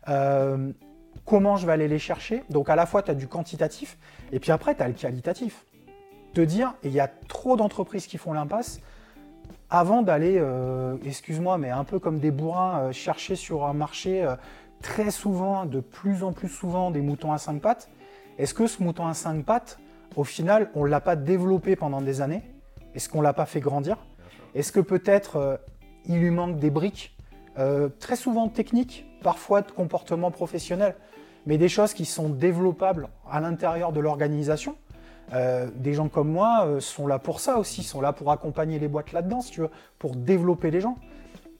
[0.09, 0.71] Euh,
[1.25, 2.43] comment je vais aller les chercher?
[2.49, 3.97] Donc à la fois, tu as du quantitatif,
[4.31, 5.65] et puis après, tu as le qualitatif.
[6.33, 8.81] Te dire, et il y a trop d'entreprises qui font l'impasse,
[9.69, 14.27] avant d'aller, euh, excuse-moi, mais un peu comme des bourrins, chercher sur un marché
[14.81, 17.89] très souvent, de plus en plus souvent, des moutons à cinq pattes,
[18.37, 19.79] est-ce que ce mouton à cinq pattes,
[20.15, 22.43] au final, on ne l'a pas développé pendant des années?
[22.93, 23.97] Est-ce qu'on ne l'a pas fait grandir?
[24.53, 25.59] Est-ce que peut-être
[26.05, 27.15] il lui manque des briques,
[27.99, 30.95] très souvent techniques, parfois de comportement professionnel,
[31.45, 34.75] mais des choses qui sont développables à l'intérieur de l'organisation.
[35.33, 38.77] Euh, des gens comme moi euh, sont là pour ça aussi, sont là pour accompagner
[38.77, 40.97] les boîtes là-dedans, si tu veux, pour développer les gens.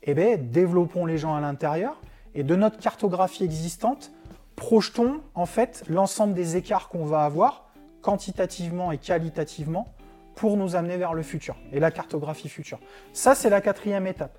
[0.04, 2.00] Eh bien, développons les gens à l'intérieur
[2.36, 4.12] et de notre cartographie existante,
[4.54, 7.68] projetons en fait l'ensemble des écarts qu'on va avoir
[8.02, 9.92] quantitativement et qualitativement
[10.36, 12.78] pour nous amener vers le futur et la cartographie future.
[13.12, 14.38] Ça, c'est la quatrième étape.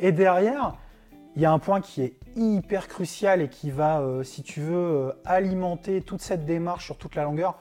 [0.00, 0.76] Et derrière,
[1.36, 4.60] il y a un point qui est hyper crucial et qui va, euh, si tu
[4.60, 7.58] veux, alimenter toute cette démarche sur toute la longueur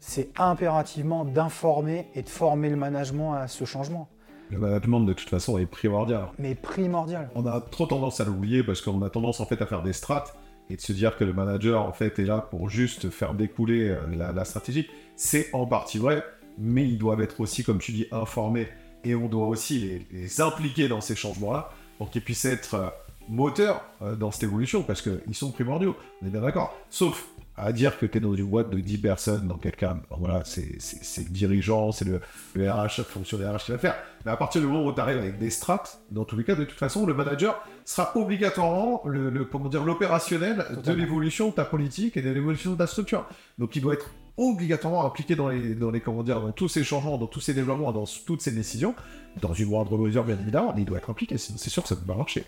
[0.00, 4.08] c'est impérativement d'informer et de former le management à ce changement.
[4.50, 6.28] Le management, de toute façon, est primordial.
[6.38, 7.30] Mais primordial.
[7.34, 9.92] On a trop tendance à l'oublier parce qu'on a tendance en fait à faire des
[9.92, 10.36] strates
[10.70, 13.90] et de se dire que le manager en fait est là pour juste faire découler
[13.90, 14.88] euh, la, stratégie.
[15.16, 16.24] C'est en partie vrai,
[16.58, 18.68] mais ils doivent être aussi, comme tu dis, informés
[19.04, 22.88] et on doit aussi les, impliquer dans ces changements-là pour qu'ils puissent être euh,
[23.28, 25.96] moteurs euh, dans cette évolution parce qu'ils sont primordiaux.
[26.22, 26.74] On est bien d'accord.
[26.90, 30.42] Sauf à dire que tu es dans une boîte de 10 personnes, dans quelqu'un, voilà,
[30.44, 30.78] c'est
[31.18, 32.20] le dirigeant, c'est le,
[32.56, 33.96] RH, la fonction des RH qui va faire.
[34.24, 36.54] Mais à partir du moment où tu arrives avec des strates, dans tous les cas,
[36.54, 41.64] de toute façon, le manager sera obligatoirement le, comment dire, l'opérationnel de l'évolution de ta
[41.64, 43.26] politique et de l'évolution de ta structure.
[43.58, 46.84] Donc il doit être obligatoirement impliqué dans les, dans les, comment dire, dans tous ces
[46.84, 48.94] changements, dans tous ces développements, dans toutes ces décisions,
[49.42, 51.96] dans une moindre mesure bien évidemment, mais il doit être impliqué, c'est sûr que ça
[51.96, 52.44] ne peut pas marcher.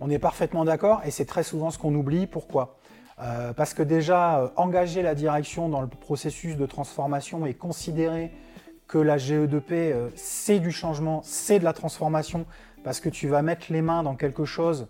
[0.00, 2.26] On est parfaitement d'accord et c'est très souvent ce qu'on oublie.
[2.26, 2.78] Pourquoi?
[3.20, 8.32] Euh, parce que déjà, euh, engager la direction dans le processus de transformation et considérer
[8.88, 12.44] que la GE2P, euh, c'est du changement, c'est de la transformation,
[12.82, 14.88] parce que tu vas mettre les mains dans quelque chose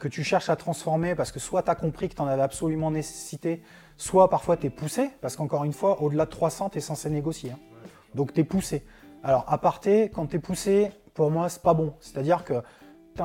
[0.00, 2.42] que tu cherches à transformer, parce que soit tu as compris que tu en avais
[2.42, 3.62] absolument nécessité,
[3.96, 7.10] soit parfois tu es poussé, parce qu'encore une fois, au-delà de 300, tu es censé
[7.10, 7.52] négocier.
[7.52, 7.58] Hein.
[8.14, 8.84] Donc tu es poussé.
[9.22, 11.94] Alors, à parté, quand tu es poussé, pour moi, c'est pas bon.
[12.00, 12.54] C'est-à-dire que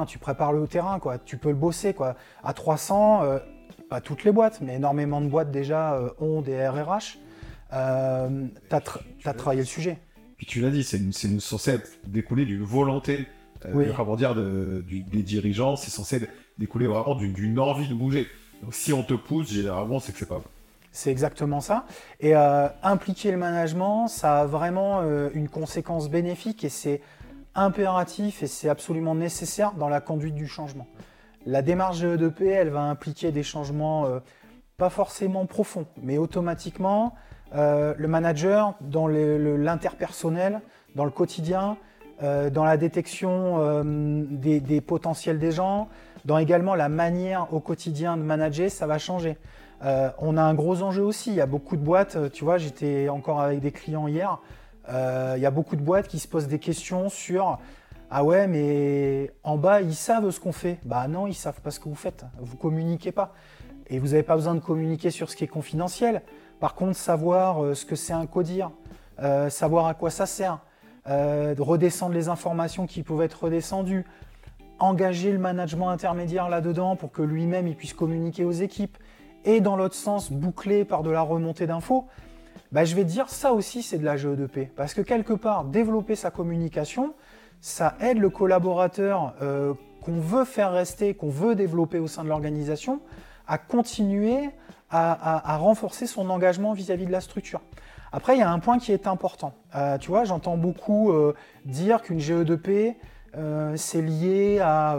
[0.05, 1.17] tu prépares le terrain, quoi.
[1.17, 1.93] tu peux le bosser.
[1.93, 2.15] Quoi.
[2.43, 3.23] À 300,
[3.91, 7.19] pas toutes les boîtes, mais énormément de boîtes déjà euh, ont des RRH.
[7.73, 8.75] Euh, tu
[9.27, 9.97] as, travaillé le sujet.
[10.37, 11.77] Puis tu l'as dit, c'est une, une, censé
[12.07, 13.27] découler d'une volonté,
[13.65, 16.21] euh, dire, de, des dirigeants, c'est censé
[16.57, 18.27] découler vraiment d'une envie de bouger.
[18.63, 20.45] Donc si on te pousse, généralement, c'est que c'est pas bon.
[20.93, 21.85] C'est exactement ça.
[22.21, 25.01] Et euh, impliquer le management, ça a vraiment
[25.33, 27.01] une conséquence bénéfique et c'est
[27.55, 30.87] impératif et c'est absolument nécessaire dans la conduite du changement.
[31.47, 34.19] La démarche GE2P, elle va impliquer des changements euh,
[34.77, 37.15] pas forcément profonds, mais automatiquement,
[37.55, 40.61] euh, le manager, dans l'interpersonnel,
[40.95, 41.77] dans le quotidien,
[42.21, 45.89] euh, dans la détection des, potentiels des gens,
[46.25, 49.37] dans également la manière au quotidien de manager, ça va changer.
[50.19, 51.31] on a un gros enjeu aussi.
[51.31, 54.39] Il y a beaucoup de boîtes, tu vois, j'étais encore avec des clients hier.
[54.87, 57.57] il y a beaucoup de boîtes qui se posent des questions sur
[58.13, 60.79] ah ouais, mais en bas, ils savent ce qu'on fait.
[60.83, 62.25] Bah non, ils savent pas ce que vous faites.
[62.41, 63.33] Vous communiquez pas.
[63.87, 66.21] Et vous n'avez pas besoin de communiquer sur ce qui est confidentiel.
[66.59, 68.71] Par contre, savoir euh, ce que c'est un codir,
[69.21, 70.59] euh, savoir à quoi ça sert,
[71.07, 74.05] euh, redescendre les informations qui peuvent être redescendues,
[74.77, 78.97] engager le management intermédiaire là-dedans pour que lui-même il puisse communiquer aux équipes,
[79.45, 82.07] et dans l'autre sens, boucler par de la remontée d'infos,
[82.73, 84.67] bah, je vais dire ça aussi c'est de la GE2P.
[84.75, 87.13] Parce que quelque part, développer sa communication,
[87.61, 92.29] ça aide le collaborateur euh, qu'on veut faire rester, qu'on veut développer au sein de
[92.29, 92.99] l'organisation,
[93.47, 94.49] à continuer
[94.93, 97.61] à, renforcer son engagement vis-à-vis de la structure.
[98.11, 99.53] Après, il y a un point qui est important.
[99.73, 102.95] Euh, tu vois, j'entends beaucoup euh, dire qu'une GE2P,
[103.77, 104.97] c'est lié à,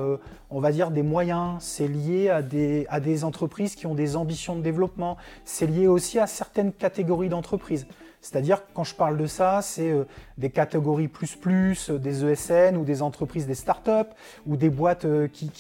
[0.51, 4.17] on va dire, des moyens, c'est lié à des, à des entreprises qui ont des
[4.17, 7.87] ambitions de développement, c'est lié aussi à certaines catégories d'entreprises.
[8.23, 10.05] C'est-à-dire, quand je parle de ça, c'est euh,
[10.39, 14.11] des catégories plus plus, euh, des ESN ou des entreprises, des startups
[14.47, 15.51] ou des boîtes euh, qui,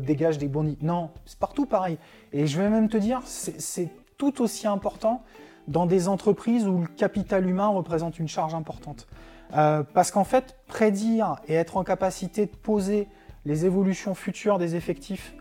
[0.00, 0.76] dégagent des bons...
[0.82, 1.98] Non, c'est partout pareil.
[2.32, 5.22] Et je vais même te dire, c'est tout aussi important
[5.68, 9.06] dans des entreprises où le capital humain représente une charge importante.
[9.50, 13.06] Parce qu'en fait, prédire et être en capacité de poser
[13.44, 15.34] les évolutions futures des effectifs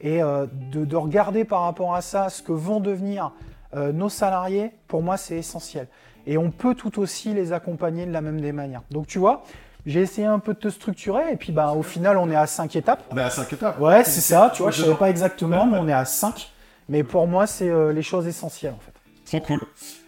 [0.00, 3.32] et de regarder par rapport à ça ce que vont devenir
[3.74, 5.88] euh, nos salariés, pour moi, c'est essentiel.
[6.26, 8.82] Et on peut tout aussi les accompagner de la même des manières.
[8.90, 9.44] Donc tu vois,
[9.86, 12.46] j'ai essayé un peu de te structurer et puis bah, au final, on est à
[12.46, 13.04] cinq étapes.
[13.10, 13.80] On est à 5 étapes.
[13.80, 16.50] Ouais, c'est ça, tu vois, je savais pas exactement, mais on est à 5.
[16.88, 18.92] Mais pour moi, c'est euh, les choses essentielles en fait.
[19.26, 19.60] Trop cool.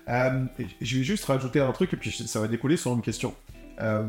[0.09, 0.45] Euh,
[0.81, 3.35] je vais juste rajouter un truc et puis ça va découler sur une question.
[3.81, 4.05] Euh,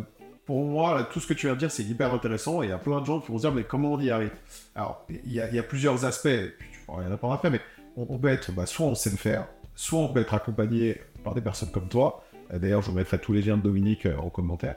[0.46, 2.70] pour moi, là, tout ce que tu viens de dire, c'est hyper intéressant et il
[2.70, 4.32] y a plein de gens qui vont se dire, mais comment on y arrive?
[4.76, 7.12] Alors, il y, a, il y a plusieurs aspects, et puis tu pourras y en
[7.12, 7.60] apprendre après, mais
[7.98, 11.34] on, peut être, bah, soit on sait le faire, soit on peut être accompagné par
[11.34, 12.24] des personnes comme toi.
[12.54, 14.76] Euh, D'ailleurs, je vous mettrai tous les liens de Dominique euh, en commentaire.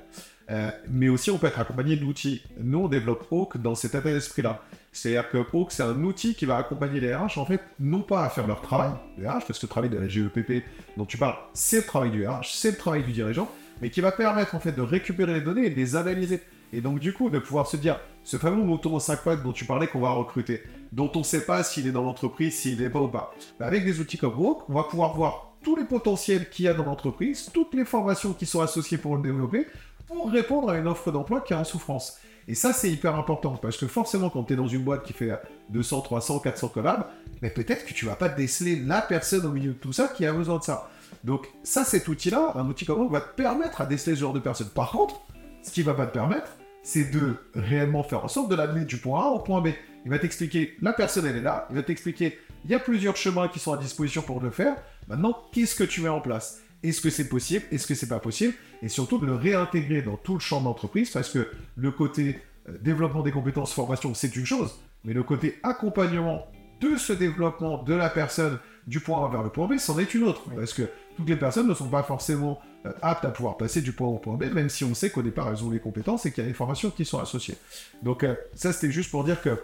[0.50, 2.42] Euh, mais aussi, on peut être accompagné d'outils.
[2.58, 4.62] Nous, on développe Hawk dans cet état d'esprit-là.
[4.90, 8.24] C'est-à-dire que Hawk, c'est un outil qui va accompagner les RH, en fait, non pas
[8.24, 10.64] à faire leur travail, les RH, parce que le travail de la GEPP
[10.96, 13.48] dont tu parles, c'est le travail du RH, c'est le travail du dirigeant,
[13.80, 16.40] mais qui va permettre, en fait, de récupérer les données et de les analyser.
[16.72, 19.52] Et donc, du coup, de pouvoir se dire, ce fameux mouton en 5 pattes dont
[19.52, 22.80] tu parlais qu'on va recruter, dont on ne sait pas s'il est dans l'entreprise, s'il
[22.80, 25.76] n'est pas ou pas, bah, avec des outils comme Hawk, on va pouvoir voir tous
[25.76, 29.22] les potentiels qu'il y a dans l'entreprise, toutes les formations qui sont associées pour le
[29.22, 29.66] développer,
[30.06, 32.18] pour répondre à une offre d'emploi qui est en souffrance.
[32.48, 35.12] Et ça, c'est hyper important, parce que forcément, quand tu es dans une boîte qui
[35.12, 35.30] fait
[35.68, 37.06] 200, 300, 400 collabs,
[37.42, 40.26] mais peut-être que tu vas pas déceler la personne au milieu de tout ça qui
[40.26, 40.90] a besoin de ça.
[41.22, 44.32] Donc ça, cet outil-là, un outil comme ça, va te permettre à déceler ce genre
[44.32, 44.70] de personnes.
[44.70, 45.20] Par contre,
[45.62, 46.50] ce qui va pas te permettre,
[46.82, 49.68] c'est de réellement faire en sorte de l'amener du point A au point B.
[50.04, 53.16] Il va t'expliquer, la personne, elle est là, il va t'expliquer, il y a plusieurs
[53.16, 54.76] chemins qui sont à disposition pour le faire.
[55.08, 56.60] Maintenant, qu'est-ce que tu mets en place?
[56.82, 57.64] Est-ce que c'est possible?
[57.70, 58.54] Est-ce que c'est pas possible?
[58.82, 62.38] Et surtout de le réintégrer dans tout le champ d'entreprise, parce que le côté
[62.68, 66.46] euh, développement des compétences, formation, c'est une chose, mais le côté accompagnement
[66.80, 70.14] de ce développement de la personne du point A vers le point B, c'en est
[70.14, 70.42] une autre.
[70.54, 73.92] Parce que toutes les personnes ne sont pas forcément euh, aptes à pouvoir passer du
[73.92, 76.26] point A au point B, même si on sait qu'au départ elles ont les compétences
[76.26, 77.56] et qu'il y a des formations qui sont associées.
[78.02, 79.58] Donc euh, ça c'était juste pour dire que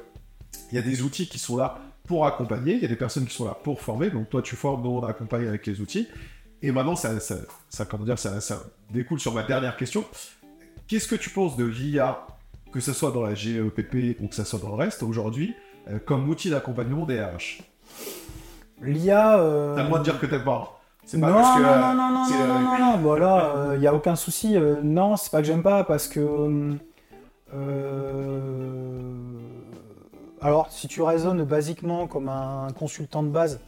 [0.71, 3.27] il y a des outils qui sont là pour accompagner, il y a des personnes
[3.27, 6.09] qui sont là pour former, donc toi tu formes, nous on accompagne avec les outils.
[6.63, 7.37] Et maintenant ça, ça,
[7.69, 10.05] ça, comment dire, ça, ça découle sur ma dernière question.
[10.89, 12.27] Qu'est-ce que tu penses de l'IA,
[12.73, 15.55] que ce soit dans la GEPP ou que ce soit dans le reste aujourd'hui,
[15.89, 17.63] euh, comme outil d'accompagnement des RH
[18.83, 19.39] L'IA.
[19.41, 20.76] euh, T'as le droit de dire que t'aimes pas.
[21.07, 21.63] C'est non, pas parce que.
[21.63, 23.95] non, euh, non, non, non, c'est, non, euh, non, non, non, voilà, il n'y a
[23.95, 24.57] aucun souci.
[24.57, 26.77] euh, non, c'est pas que j'aime pas, parce que.
[27.55, 29.13] euh,
[30.41, 33.61] alors, si tu raisonnes basiquement comme un consultant de base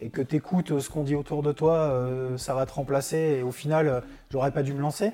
[0.00, 3.38] et que tu écoutes ce qu'on dit autour de toi, euh, ça va te remplacer
[3.38, 4.00] et au final, euh,
[4.30, 5.12] j'aurais pas dû me lancer.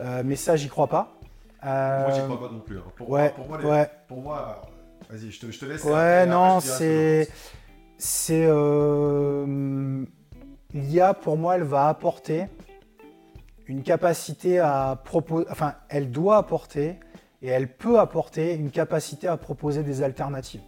[0.00, 1.14] Euh, mais ça, j'y crois pas.
[1.66, 2.78] Euh, Moi j'y crois pas non plus.
[2.78, 2.82] hein.
[2.96, 3.90] Pour, ouais, pour moi, les- ouais.
[4.06, 4.62] pour moi,
[5.10, 5.84] euh, vas-y, je te, je te laisse.
[5.84, 7.28] et Ouais, non, c'est.
[7.98, 8.46] C'est.
[10.74, 12.46] L'IA, pour moi, elle va apporter
[13.66, 15.46] une capacité à proposer.
[15.50, 16.96] Enfin, elle doit apporter
[17.40, 20.60] et elle peut apporter une capacité à proposer des alternatives.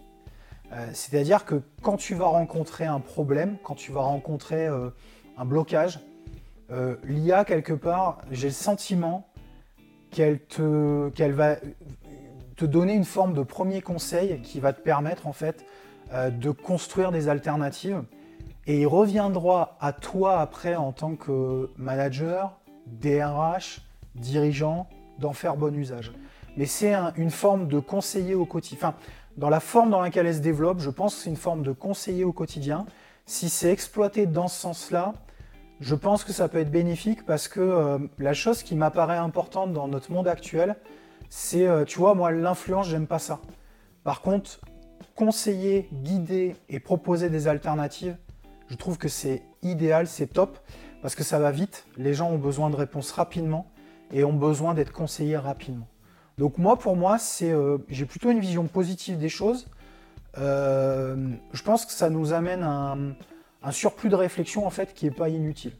[0.73, 4.89] Euh, C'est-à-dire que quand tu vas rencontrer un problème, quand tu vas rencontrer euh,
[5.37, 5.99] un blocage,
[6.71, 9.27] euh, l'IA, quelque part, j'ai le sentiment
[10.09, 11.55] qu'elle va
[12.55, 15.65] te donner une forme de premier conseil qui va te permettre en fait
[16.13, 18.03] de construire des alternatives.
[18.67, 23.81] Et il reviendra à toi après en tant que manager, DRH,
[24.15, 24.87] dirigeant,
[25.19, 26.11] d'en faire bon usage.
[26.57, 28.89] Mais c'est un- une forme de conseiller au quotidien.
[28.89, 28.95] Enfin,
[29.37, 31.71] dans la forme dans laquelle elle se développe, je pense que c'est une forme de
[31.71, 32.85] conseiller au quotidien.
[33.25, 35.13] Si c'est exploité dans ce sens-là,
[35.79, 39.73] je pense que ça peut être bénéfique parce que euh, la chose qui m'apparaît importante
[39.73, 40.75] dans notre monde actuel,
[41.29, 43.39] c'est, euh, tu vois, moi, l'influence, j'aime pas ça.
[44.03, 44.59] Par contre,
[45.15, 48.17] conseiller, guider et proposer des alternatives,
[48.71, 50.57] je trouve que c'est idéal, c'est top,
[51.01, 53.69] parce que ça va vite, les gens ont besoin de réponses rapidement
[54.13, 55.89] et ont besoin d'être conseillés rapidement.
[56.37, 59.67] Donc moi, pour moi, euh, j'ai plutôt une vision positive des choses.
[60.37, 65.11] Euh, je pense que ça nous amène un, surplus de réflexion en fait qui est
[65.11, 65.73] pas inutile.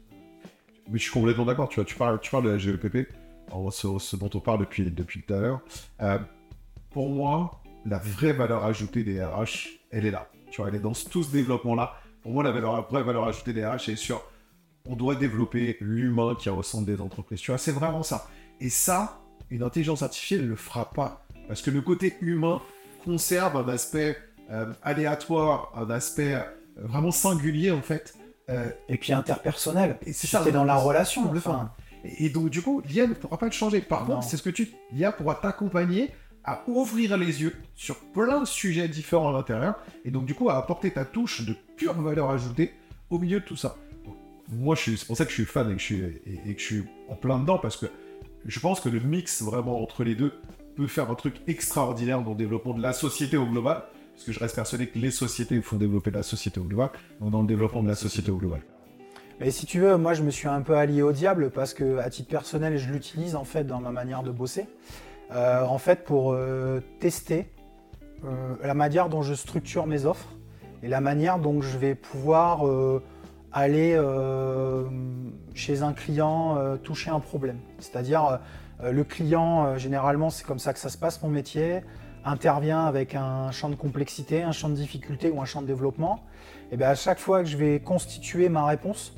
[0.90, 1.70] Mais je suis complètement d'accord.
[1.70, 3.08] Tu tu parles, tu parles de la GEPP,
[3.70, 5.60] ce, dont on parle depuis, depuis tout à l'heure.
[6.02, 6.18] Euh,
[6.90, 10.28] pour moi, la vraie valeur ajoutée des RH, elle est là.
[10.50, 11.94] Tu vois, elle est dans tout ce développement-là.
[12.22, 14.22] Pour moi, la valeur- vraie valeur ajoutée des RH, c'est sur
[14.88, 17.40] on doit développer l'humain qui est au centre des entreprises.
[17.40, 18.26] Tu vois, c'est vraiment ça.
[18.60, 19.20] Et ça,
[19.50, 21.24] une intelligence artificielle ne le fera pas.
[21.48, 22.60] Parce que le côté humain
[23.04, 24.16] conserve un aspect
[24.50, 26.40] euh, aléatoire, un aspect euh,
[26.76, 28.14] vraiment singulier, en fait,
[28.50, 29.98] euh, Et puis interpersonnel.
[30.04, 31.22] Et c'est ça, es dans la relation.
[31.24, 31.52] complètement.
[31.54, 31.70] enfin.
[32.04, 33.80] Et donc, du coup, l'IA ne pourra pas te changer.
[33.80, 34.72] Par contre, c'est ce que tu.
[34.92, 36.10] L'IA pourra t'accompagner
[36.44, 39.76] à ouvrir les yeux sur plein de sujets différents à l'intérieur.
[40.04, 42.72] Et donc, du coup, à apporter ta touche de pure valeur ajoutée
[43.10, 43.76] au milieu de tout ça.
[44.48, 47.14] Moi, c'est pour ça que je suis fan et que je suis, et, et en
[47.14, 47.86] plein dedans parce que
[48.44, 50.32] je pense que le mix vraiment entre les deux
[50.76, 53.84] peut faire un truc extraordinaire dans le développement de la société au global.
[54.14, 56.90] Parce que je reste persuadé que les sociétés font développer la société au global,
[57.20, 58.60] donc dans le développement de la société au global.
[59.40, 61.98] Mais si tu veux, moi je me suis un peu allié au diable parce que
[61.98, 64.66] à titre personnel, je l'utilise en fait dans ma manière de bosser.
[65.34, 67.50] Euh, en fait, pour euh, tester
[68.24, 70.28] euh, la manière dont je structure mes offres
[70.82, 72.64] et la manière dont je vais pouvoir
[73.52, 73.96] aller
[75.54, 77.58] chez un client toucher un problème.
[77.78, 78.40] C'est-à-dire
[78.82, 81.82] le client, généralement, c'est comme ça que ça se passe mon métier,
[82.24, 86.24] intervient avec un champ de complexité, un champ de difficulté ou un champ de développement.
[86.72, 89.14] Et bien à chaque fois que je vais constituer ma réponse,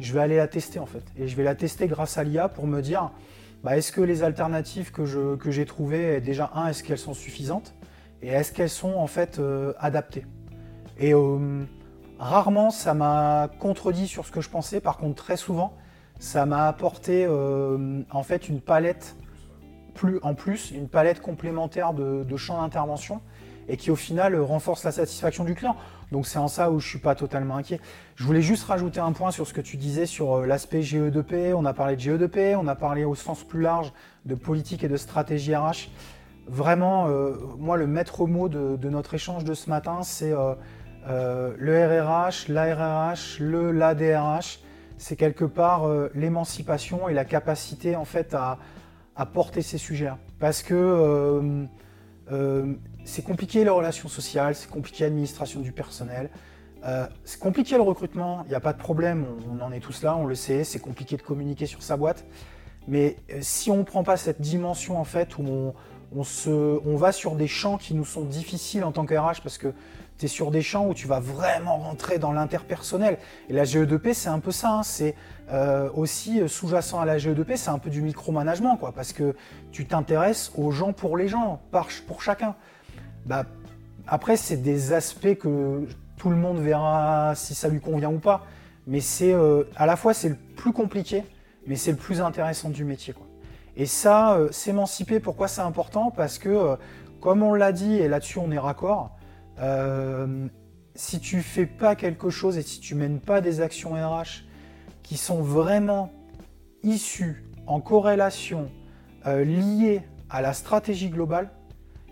[0.00, 1.04] je vais aller la tester en fait.
[1.16, 3.12] Et je vais la tester grâce à l'IA pour me dire
[3.64, 7.14] bah, est-ce que les alternatives que, je, que j'ai trouvées, déjà, un, est-ce qu'elles sont
[7.14, 7.74] suffisantes
[8.22, 10.26] Et est-ce qu'elles sont en fait euh, adaptées?
[10.98, 11.64] Et euh,
[12.18, 15.74] rarement ça m'a contredit sur ce que je pensais, par contre très souvent
[16.20, 19.16] ça m'a apporté euh, en fait une palette
[19.94, 23.20] plus, en plus, une palette complémentaire de, champs d'intervention
[23.68, 25.76] et qui au final renforce la satisfaction du client.
[26.14, 27.80] Donc c'est en ça où je suis pas totalement inquiet.
[28.14, 31.54] Je voulais juste rajouter un point sur ce que tu disais sur euh, l'aspect GE2P.
[31.54, 33.92] On a parlé de GE2P, on a parlé au sens plus large
[34.24, 35.90] de politique et de stratégie RH.
[36.46, 41.84] Vraiment, euh, moi, le maître mot de, notre échange de ce matin, c'est euh, le
[41.84, 44.60] RRH, l'ARRH, le l'ADRH.
[44.98, 48.58] C'est quelque part l'émancipation et la capacité en fait à,
[49.16, 50.18] à porter ces sujets-là.
[50.38, 51.66] Parce que
[52.32, 56.30] euh, c'est compliqué les relations sociales, c'est compliqué l'administration du personnel,
[56.84, 60.02] euh, c'est compliqué le recrutement, il n'y a pas de problème, on, en est tous
[60.02, 62.24] là, on le sait, c'est compliqué de communiquer sur sa boîte.
[62.88, 65.72] Mais euh, si on ne prend pas cette dimension en fait où
[66.14, 69.40] on, se, on va sur des champs qui nous sont difficiles en tant que RH
[69.42, 69.72] parce que
[70.18, 73.18] tu es sur des champs où tu vas vraiment rentrer dans l'interpersonnel.
[73.48, 74.70] Et la GE2P, c'est un peu ça.
[74.70, 74.82] hein.
[74.82, 75.14] C'est
[75.50, 79.34] euh, aussi euh, sous-jacent à la GE2P, c'est un peu du micromanagement, quoi, parce que
[79.72, 81.60] tu t'intéresses aux gens pour les gens,
[82.06, 82.54] pour chacun.
[83.26, 83.44] Bah,
[84.06, 85.86] après, c'est des aspects que
[86.16, 88.46] tout le monde verra si ça lui convient ou pas.
[88.86, 91.24] Mais c'est euh, à la fois c'est le plus compliqué,
[91.66, 93.14] mais c'est le plus intéressant du métier.
[93.14, 93.26] Quoi.
[93.76, 96.10] Et ça, s'émanciper, pourquoi c'est important?
[96.10, 96.76] Parce que,
[97.20, 99.16] comme on l'a dit, et là-dessus on est raccord,
[99.60, 100.48] euh,
[100.94, 104.44] si tu fais pas quelque chose et si tu mènes pas des actions RH
[105.02, 106.12] qui sont vraiment
[106.82, 108.70] issues, en corrélation,
[109.26, 111.50] euh, liées à la stratégie globale,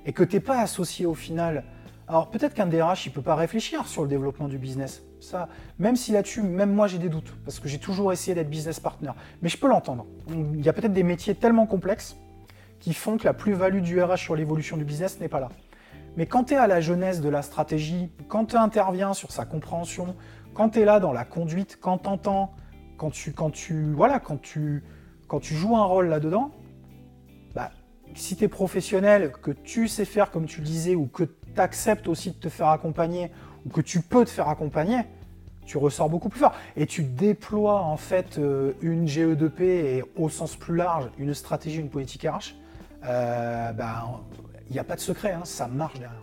[0.05, 1.65] et que tu n'es pas associé au final.
[2.09, 5.03] Alors peut-être qu'un DRH, il peut pas réfléchir sur le développement du business.
[5.21, 8.51] Ça, même si là-dessus, même moi j'ai des doutes, parce que j'ai toujours essayé d'être
[8.51, 9.13] business partner.
[9.41, 10.07] Mais je peux l'entendre.
[10.29, 12.17] Il y a peut-être des métiers tellement complexes
[12.81, 15.49] qui font que la plus-value du RH sur l'évolution du business n'est pas là.
[16.17, 19.45] Mais quand tu es à la jeunesse de la stratégie, quand tu interviens sur sa
[19.45, 20.15] compréhension,
[20.55, 22.55] quand tu es là dans la conduite, quand tu entends,
[22.99, 23.51] quand tu, quand
[25.29, 26.51] quand tu joues un rôle là-dedans,
[27.55, 27.71] bah,
[28.15, 31.61] si tu es professionnel, que tu sais faire comme tu le disais, ou que tu
[31.61, 33.31] acceptes aussi de te faire accompagner,
[33.65, 34.99] ou que tu peux te faire accompagner,
[35.65, 36.55] tu ressors beaucoup plus fort.
[36.77, 41.79] Et tu déploies en fait euh, une GE2P et au sens plus large, une stratégie,
[41.79, 42.55] une politique RH.
[43.05, 44.21] Euh, bah,
[44.69, 46.23] il n'y a pas de secret, hein, ça marche derrière.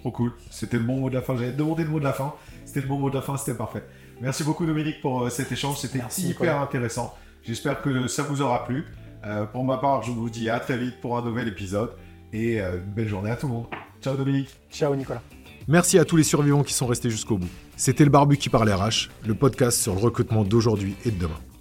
[0.00, 0.32] Trop cool.
[0.50, 1.36] C'était le bon mot de la fin.
[1.36, 2.34] J'avais demandé le mot de la fin.
[2.64, 3.36] C'était le bon mot de la fin.
[3.36, 3.84] C'était parfait.
[4.20, 5.78] Merci beaucoup, Dominique, pour euh, cet échange.
[5.78, 6.60] C'était Merci, hyper Nicolas.
[6.62, 7.14] intéressant.
[7.42, 8.84] J'espère que ça vous aura plu.
[9.26, 11.90] Euh, pour ma part, je vous dis à très vite pour un nouvel épisode.
[12.32, 13.66] Et euh, une belle journée à tout le monde.
[14.00, 14.50] Ciao, Dominique.
[14.70, 15.22] Ciao Nicolas.
[15.66, 17.48] Merci à tous les survivants qui sont restés jusqu'au bout.
[17.76, 21.38] C'était le Barbu qui parle RH, le podcast sur le recrutement d'aujourd'hui et de demain.